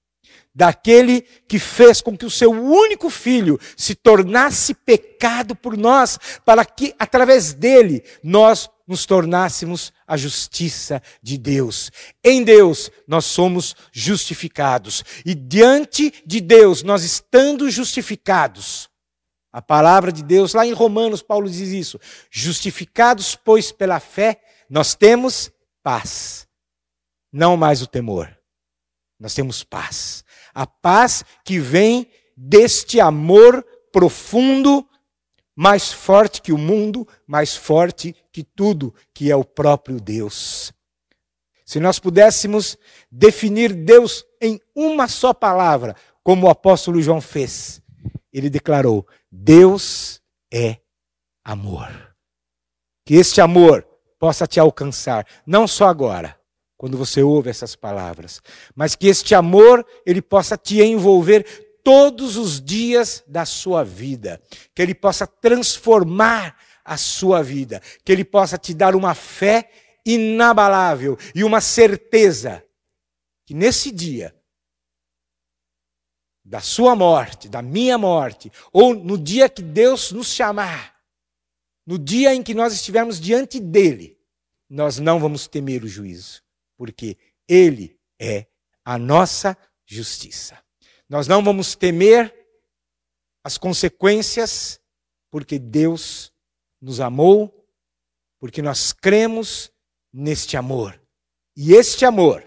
Daquele 0.54 1.22
que 1.48 1.58
fez 1.58 2.02
com 2.02 2.16
que 2.16 2.26
o 2.26 2.30
seu 2.30 2.50
único 2.50 3.08
filho 3.08 3.58
se 3.74 3.94
tornasse 3.94 4.74
pecado 4.74 5.56
por 5.56 5.78
nós, 5.78 6.18
para 6.44 6.62
que 6.62 6.94
através 6.98 7.54
dele 7.54 8.04
nós 8.22 8.68
nos 8.86 9.06
tornássemos 9.06 9.92
a 10.06 10.18
justiça 10.18 11.02
de 11.22 11.38
Deus. 11.38 11.90
Em 12.22 12.44
Deus 12.44 12.90
nós 13.08 13.24
somos 13.24 13.74
justificados. 13.90 15.02
E 15.24 15.34
diante 15.34 16.12
de 16.26 16.42
Deus, 16.42 16.82
nós 16.82 17.02
estando 17.02 17.70
justificados, 17.70 18.90
a 19.52 19.60
palavra 19.60 20.10
de 20.10 20.22
Deus, 20.22 20.54
lá 20.54 20.66
em 20.66 20.72
Romanos, 20.72 21.22
Paulo 21.22 21.48
diz 21.48 21.68
isso: 21.68 22.00
justificados, 22.30 23.36
pois, 23.36 23.70
pela 23.70 24.00
fé, 24.00 24.40
nós 24.68 24.94
temos 24.94 25.52
paz. 25.82 26.48
Não 27.30 27.56
mais 27.56 27.82
o 27.82 27.86
temor. 27.86 28.34
Nós 29.18 29.34
temos 29.34 29.62
paz. 29.62 30.24
A 30.54 30.66
paz 30.66 31.24
que 31.44 31.58
vem 31.58 32.10
deste 32.36 33.00
amor 33.00 33.64
profundo 33.92 34.86
mais 35.54 35.92
forte 35.92 36.40
que 36.40 36.52
o 36.52 36.58
mundo, 36.58 37.06
mais 37.26 37.54
forte 37.54 38.16
que 38.32 38.42
tudo, 38.42 38.94
que 39.12 39.30
é 39.30 39.36
o 39.36 39.44
próprio 39.44 40.00
Deus. 40.00 40.72
Se 41.64 41.78
nós 41.78 41.98
pudéssemos 41.98 42.76
definir 43.10 43.72
Deus 43.74 44.24
em 44.40 44.60
uma 44.74 45.08
só 45.08 45.32
palavra, 45.32 45.94
como 46.22 46.46
o 46.46 46.50
apóstolo 46.50 47.00
João 47.00 47.20
fez, 47.20 47.82
ele 48.32 48.50
declarou: 48.50 49.06
Deus 49.32 50.20
é 50.52 50.76
amor. 51.42 52.14
Que 53.06 53.14
este 53.14 53.40
amor 53.40 53.84
possa 54.18 54.46
te 54.46 54.60
alcançar, 54.60 55.26
não 55.46 55.66
só 55.66 55.88
agora, 55.88 56.38
quando 56.76 56.98
você 56.98 57.22
ouve 57.22 57.48
essas 57.48 57.74
palavras, 57.74 58.42
mas 58.74 58.94
que 58.94 59.08
este 59.08 59.34
amor 59.34 59.84
ele 60.04 60.20
possa 60.20 60.56
te 60.56 60.82
envolver 60.82 61.44
todos 61.82 62.36
os 62.36 62.60
dias 62.60 63.24
da 63.26 63.44
sua 63.44 63.84
vida, 63.84 64.40
que 64.74 64.80
Ele 64.80 64.94
possa 64.94 65.26
transformar 65.26 66.56
a 66.84 66.96
sua 66.96 67.42
vida, 67.42 67.80
que 68.04 68.12
Ele 68.12 68.24
possa 68.24 68.56
te 68.56 68.74
dar 68.74 68.94
uma 68.94 69.14
fé 69.14 69.70
inabalável 70.04 71.16
e 71.34 71.44
uma 71.44 71.60
certeza 71.60 72.64
que 73.46 73.54
nesse 73.54 73.90
dia 73.90 74.34
da 76.44 76.60
sua 76.60 76.96
morte, 76.96 77.48
da 77.48 77.62
minha 77.62 77.96
morte, 77.96 78.50
ou 78.72 78.94
no 78.94 79.16
dia 79.16 79.48
que 79.48 79.62
Deus 79.62 80.10
nos 80.12 80.28
chamar, 80.28 80.96
no 81.86 81.98
dia 81.98 82.34
em 82.34 82.42
que 82.42 82.54
nós 82.54 82.72
estivermos 82.72 83.20
diante 83.20 83.60
dele, 83.60 84.18
nós 84.68 84.98
não 84.98 85.20
vamos 85.20 85.46
temer 85.46 85.84
o 85.84 85.88
juízo, 85.88 86.42
porque 86.76 87.16
ele 87.46 87.98
é 88.18 88.46
a 88.84 88.98
nossa 88.98 89.56
justiça. 89.86 90.58
Nós 91.08 91.28
não 91.28 91.44
vamos 91.44 91.74
temer 91.74 92.34
as 93.44 93.58
consequências, 93.58 94.80
porque 95.30 95.58
Deus 95.58 96.32
nos 96.80 97.00
amou, 97.00 97.66
porque 98.38 98.62
nós 98.62 98.92
cremos 98.92 99.70
neste 100.12 100.56
amor. 100.56 101.00
E 101.56 101.74
este 101.74 102.04
amor, 102.04 102.44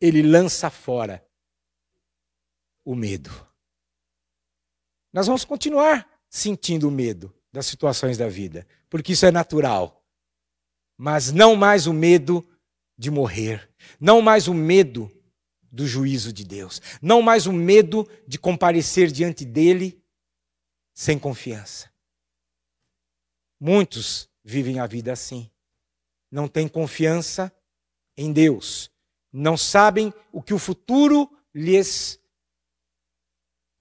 ele 0.00 0.22
lança 0.22 0.70
fora 0.70 1.21
o 2.84 2.94
medo. 2.94 3.30
Nós 5.12 5.26
vamos 5.26 5.44
continuar 5.44 6.08
sentindo 6.28 6.90
medo, 6.90 7.32
das 7.52 7.66
situações 7.66 8.16
da 8.16 8.28
vida, 8.28 8.66
porque 8.88 9.12
isso 9.12 9.26
é 9.26 9.30
natural. 9.30 10.02
Mas 10.96 11.30
não 11.30 11.54
mais 11.54 11.86
o 11.86 11.92
medo 11.92 12.46
de 12.96 13.10
morrer, 13.10 13.68
não 14.00 14.22
mais 14.22 14.48
o 14.48 14.54
medo 14.54 15.10
do 15.70 15.86
juízo 15.86 16.32
de 16.32 16.44
Deus, 16.44 16.80
não 17.00 17.20
mais 17.20 17.46
o 17.46 17.52
medo 17.52 18.08
de 18.26 18.38
comparecer 18.38 19.10
diante 19.10 19.44
dele 19.44 20.02
sem 20.94 21.18
confiança. 21.18 21.90
Muitos 23.60 24.28
vivem 24.44 24.80
a 24.80 24.86
vida 24.86 25.12
assim. 25.12 25.50
Não 26.30 26.48
têm 26.48 26.66
confiança 26.66 27.52
em 28.16 28.32
Deus. 28.32 28.90
Não 29.32 29.56
sabem 29.56 30.12
o 30.32 30.42
que 30.42 30.52
o 30.52 30.58
futuro 30.58 31.30
lhes 31.54 32.18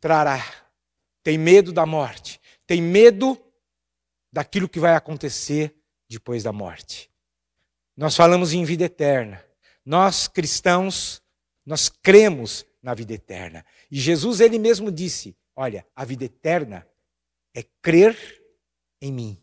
trará. 0.01 0.43
Tem 1.23 1.37
medo 1.37 1.71
da 1.71 1.85
morte. 1.85 2.41
Tem 2.67 2.81
medo 2.81 3.39
daquilo 4.33 4.67
que 4.67 4.79
vai 4.79 4.95
acontecer 4.95 5.75
depois 6.09 6.43
da 6.43 6.51
morte. 6.51 7.09
Nós 7.95 8.15
falamos 8.15 8.51
em 8.51 8.65
vida 8.65 8.85
eterna. 8.85 9.45
Nós 9.85 10.27
cristãos, 10.27 11.21
nós 11.65 11.87
cremos 11.87 12.65
na 12.81 12.93
vida 12.93 13.13
eterna. 13.13 13.63
E 13.89 13.99
Jesus 13.99 14.39
ele 14.39 14.57
mesmo 14.57 14.91
disse: 14.91 15.37
"Olha, 15.55 15.85
a 15.95 16.03
vida 16.03 16.25
eterna 16.25 16.87
é 17.53 17.63
crer 17.81 18.17
em 19.01 19.11
mim. 19.11 19.41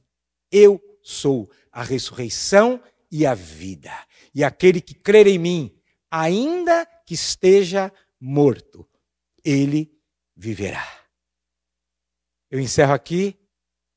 Eu 0.50 0.82
sou 1.02 1.50
a 1.70 1.82
ressurreição 1.82 2.82
e 3.10 3.24
a 3.24 3.34
vida. 3.34 3.92
E 4.34 4.42
aquele 4.42 4.80
que 4.80 4.94
crer 4.94 5.26
em 5.26 5.38
mim, 5.38 5.78
ainda 6.10 6.86
que 7.06 7.14
esteja 7.14 7.92
morto, 8.20 8.88
ele 9.44 9.97
viverá. 10.38 10.86
Eu 12.48 12.60
encerro 12.60 12.94
aqui 12.94 13.36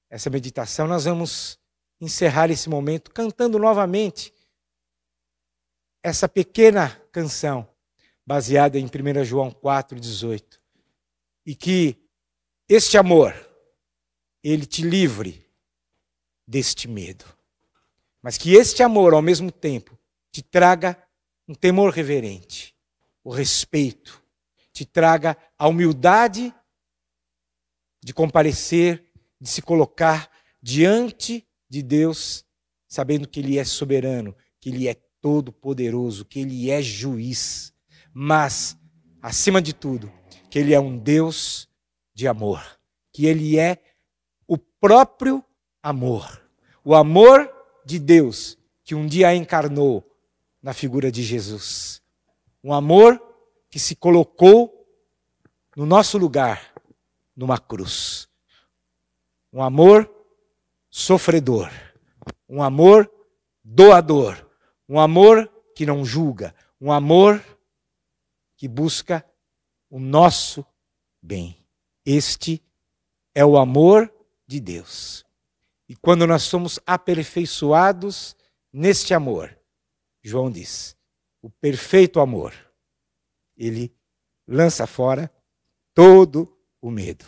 essa 0.10 0.30
meditação. 0.30 0.88
Nós 0.88 1.06
vamos 1.06 1.60
encerrar 2.02 2.50
esse 2.50 2.68
momento 2.68 3.12
cantando 3.12 3.60
novamente 3.60 4.34
essa 6.04 6.28
pequena 6.28 6.90
canção 7.12 7.70
baseada 8.26 8.80
em 8.80 8.86
1 8.86 9.24
João 9.24 9.52
4,18. 9.52 10.60
E 11.46 11.56
que 11.56 11.96
este 12.68 12.98
amor, 12.98 13.34
ele 14.44 14.66
te 14.66 14.82
livre 14.82 15.46
deste 16.48 16.88
medo. 16.88 17.26
Mas 18.22 18.38
que 18.38 18.54
este 18.56 18.82
amor, 18.82 19.14
ao 19.14 19.22
mesmo 19.22 19.52
tempo, 19.52 19.98
te 20.32 20.42
traga 20.42 20.98
um 21.48 21.54
temor 21.54 21.92
reverente, 21.92 22.76
o 23.24 23.32
respeito, 23.32 24.21
te 24.74 24.86
traga 24.86 25.38
a 25.58 25.68
humildade 25.68 26.54
de 28.04 28.14
comparecer, 28.14 29.12
de 29.40 29.50
se 29.50 29.62
colocar 29.62 30.30
diante 30.62 31.48
de 31.70 31.82
Deus, 31.82 32.46
sabendo 32.88 33.28
que 33.28 33.40
Ele 33.40 33.58
é 33.58 33.64
soberano, 33.64 34.36
que 34.60 34.70
Ele 34.70 34.88
é 34.88 34.96
todo-poderoso, 35.22 36.26
que 36.26 36.40
Ele 36.40 36.70
é 36.70 36.82
juiz, 36.82 37.74
mas, 38.14 38.78
acima 39.22 39.62
de 39.62 39.74
tudo, 39.74 40.12
que 40.50 40.60
Ele 40.60 40.74
é 40.74 40.80
um 40.80 40.98
Deus 40.98 41.70
de 42.14 42.28
amor, 42.28 42.62
que 43.14 43.26
Ele 43.26 43.58
é 43.58 43.82
o 44.48 44.58
próprio 44.58 45.44
amor. 45.82 46.42
O 46.84 46.96
amor 46.96 47.50
de 47.86 48.00
Deus 48.00 48.58
que 48.84 48.96
um 48.96 49.08
dia 49.08 49.34
encarnou 49.34 50.06
na 50.62 50.74
figura 50.74 51.12
de 51.12 51.24
Jesus. 51.24 52.02
Um 52.64 52.74
amor 52.74 53.22
que 53.72 53.80
se 53.80 53.96
colocou 53.96 54.86
no 55.76 55.86
nosso 55.86 56.18
lugar, 56.18 56.74
numa 57.34 57.58
cruz. 57.58 58.28
Um 59.52 59.64
amor 59.64 60.14
sofredor. 60.90 61.72
Um 62.48 62.62
amor 62.62 63.10
doador. 63.64 64.46
Um 64.88 65.00
amor 65.00 65.50
que 65.74 65.86
não 65.86 66.04
julga. 66.04 66.54
Um 66.80 66.92
amor 66.92 67.42
que 68.58 68.68
busca 68.68 69.26
o 69.90 70.00
nosso 70.00 70.66
bem. 71.22 71.58
Este 72.06 72.62
é 73.34 73.46
o 73.46 73.58
amor 73.58 74.14
de 74.46 74.60
Deus. 74.60 75.26
E 75.88 75.96
quando 75.96 76.28
nós 76.28 76.44
somos 76.44 76.78
aperfeiçoados 76.86 78.36
neste 78.72 79.14
amor, 79.14 79.58
João 80.22 80.52
diz, 80.52 80.96
o 81.42 81.50
perfeito 81.50 82.20
amor, 82.20 82.54
ele 83.66 83.94
lança 84.48 84.88
fora 84.88 85.32
todo 85.94 86.58
o 86.82 86.90
medo. 86.90 87.26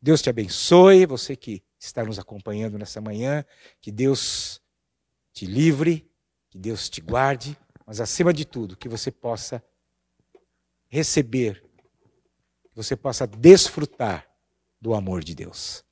Deus 0.00 0.22
te 0.22 0.30
abençoe, 0.30 1.04
você 1.04 1.36
que 1.36 1.62
está 1.78 2.04
nos 2.04 2.18
acompanhando 2.18 2.78
nessa 2.78 3.00
manhã, 3.00 3.44
que 3.80 3.92
Deus 3.92 4.60
te 5.32 5.44
livre, 5.44 6.10
que 6.48 6.58
Deus 6.58 6.88
te 6.88 7.00
guarde, 7.00 7.56
mas 7.86 8.00
acima 8.00 8.32
de 8.32 8.44
tudo, 8.44 8.76
que 8.76 8.88
você 8.88 9.10
possa 9.10 9.62
receber, 10.88 11.62
que 12.64 12.74
você 12.74 12.96
possa 12.96 13.26
desfrutar 13.26 14.26
do 14.80 14.94
amor 14.94 15.22
de 15.22 15.34
Deus. 15.34 15.84